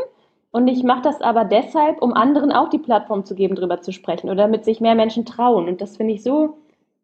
[0.52, 3.92] Und ich mache das aber deshalb, um anderen auch die Plattform zu geben, darüber zu
[3.92, 5.68] sprechen oder damit sich mehr Menschen trauen.
[5.68, 6.58] Und das finde ich so,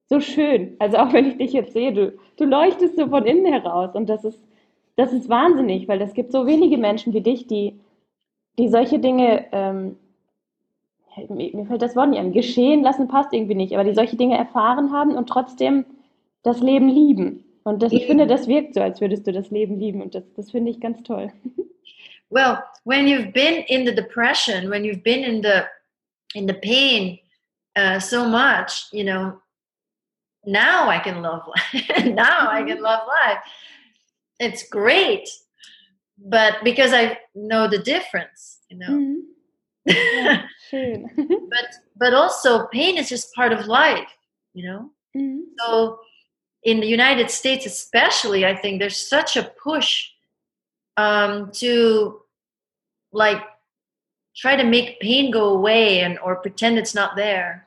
[0.09, 0.75] so schön.
[0.79, 3.91] Also auch wenn ich dich jetzt sehe, du, du leuchtest so von innen heraus.
[3.93, 4.41] Und das ist,
[4.95, 7.79] das ist wahnsinnig, weil es gibt so wenige Menschen wie dich, die,
[8.57, 9.97] die solche Dinge, ähm,
[11.29, 14.37] mir, fällt das Wort nicht an, geschehen lassen passt irgendwie nicht, aber die solche Dinge
[14.37, 15.85] erfahren haben und trotzdem
[16.43, 17.43] das Leben lieben.
[17.63, 20.01] Und das, ich finde, das wirkt so, als würdest du das Leben lieben.
[20.01, 21.31] Und das, das finde ich ganz toll.
[22.29, 25.65] well when you've been in the depression when you've been in the
[26.35, 27.17] in the pain
[27.75, 29.33] uh, so much you know
[30.45, 33.39] now i can love life now i can love life
[34.39, 35.27] it's great
[36.17, 39.15] but because i know the difference you know Mhm.
[39.85, 40.43] Ja,
[41.49, 44.09] but but also pain is just part of life
[44.53, 45.41] you know Mhm.
[45.57, 45.99] so
[46.63, 50.11] in the united states especially i think there's such a push
[50.97, 52.21] um, to
[53.13, 53.41] like
[54.35, 57.65] try to make pain go away and or pretend it's not there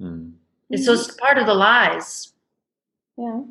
[0.00, 0.39] Mm.
[0.70, 2.34] It's just part of the lies
[3.16, 3.44] Ja.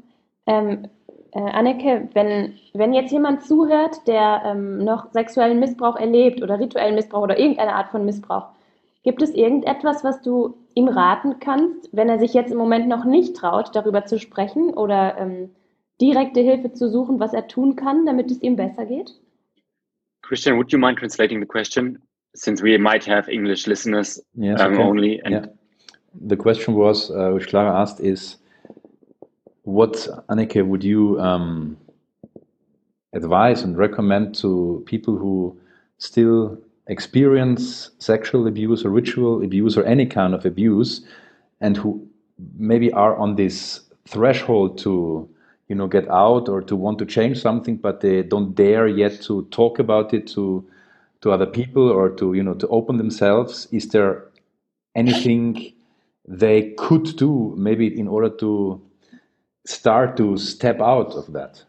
[0.48, 0.88] Ähm,
[1.32, 6.96] äh, Anneke, wenn, wenn jetzt jemand zuhört, der ähm, noch sexuellen Missbrauch erlebt oder rituellen
[6.96, 8.48] Missbrauch oder irgendeine Art von Missbrauch,
[9.04, 13.06] gibt es irgendetwas, was du ihm raten kannst, wenn er sich jetzt im Moment noch
[13.06, 15.52] nicht traut, darüber zu sprechen oder ähm,
[16.02, 19.14] direkte Hilfe zu suchen, was er tun kann, damit es ihm besser geht?
[20.24, 22.00] Christian, would you mind translating the question
[22.34, 24.62] since we might have English listeners Yes.
[24.62, 24.84] um, okay.
[24.84, 25.22] only?
[25.24, 25.48] And Yeah.
[26.14, 28.38] The question was, uh, which Clara asked, is
[29.64, 29.94] what,
[30.30, 31.78] Anneke, would you um,
[33.14, 35.60] advise and recommend to people who
[35.98, 36.58] still
[36.88, 41.02] experience sexual abuse or ritual abuse or any kind of abuse
[41.62, 42.08] and who
[42.58, 45.30] maybe are on this threshold to
[45.68, 49.22] you know get out or to want to change something but they don't dare yet
[49.22, 50.66] to talk about it to
[51.22, 53.68] to other people or to you know to open themselves?
[53.72, 54.26] Is there
[54.96, 55.74] anything
[56.30, 58.80] they could do maybe in order to
[59.66, 61.64] start to step out of that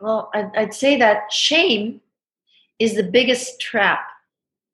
[0.00, 2.00] well I'd, I'd say that shame
[2.78, 4.00] is the biggest trap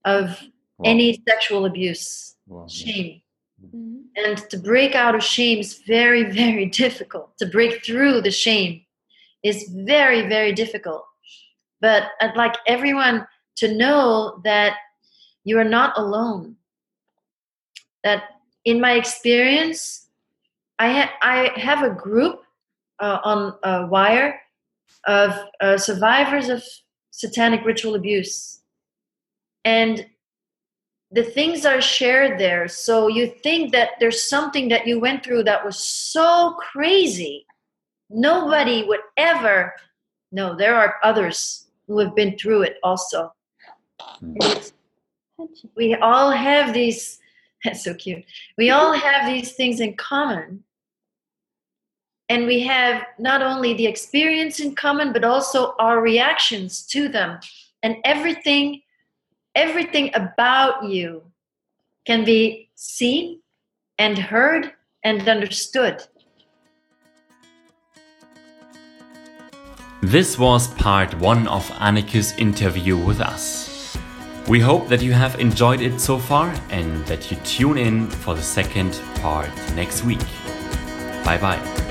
[0.04, 0.42] of
[0.78, 0.90] Wow.
[0.90, 2.66] any sexual abuse Wow.
[2.68, 3.22] shame
[3.64, 4.02] Mhm.
[4.16, 8.84] and to break out of shame is very very difficult to break through the shame
[9.42, 11.04] is very very difficult
[11.80, 13.26] but i'd like everyone
[13.60, 14.74] to know that
[15.44, 16.56] you are not alone
[18.06, 18.20] that
[18.64, 19.80] in my experience
[20.78, 21.38] i, ha- I
[21.68, 22.36] have a group
[23.04, 24.40] uh, on uh, wire
[25.06, 25.30] of
[25.60, 26.62] uh, survivors of
[27.10, 28.60] satanic ritual abuse
[29.64, 30.06] and
[31.12, 32.66] the things are shared there.
[32.68, 37.46] So you think that there's something that you went through that was so crazy.
[38.10, 39.72] Nobody would ever.
[40.32, 43.32] No, there are others who have been through it also.
[44.36, 44.72] It's-
[45.76, 47.20] we all have these.
[47.66, 48.24] That's so cute.
[48.56, 50.62] We all have these things in common.
[52.28, 57.40] And we have not only the experience in common, but also our reactions to them.
[57.82, 58.82] And everything
[59.56, 61.22] everything about you
[62.04, 63.40] can be seen
[63.98, 64.70] and heard
[65.02, 66.04] and understood.
[70.02, 73.75] This was part one of Anneke's interview with us.
[74.48, 78.34] We hope that you have enjoyed it so far and that you tune in for
[78.34, 80.20] the second part next week.
[81.24, 81.85] Bye bye.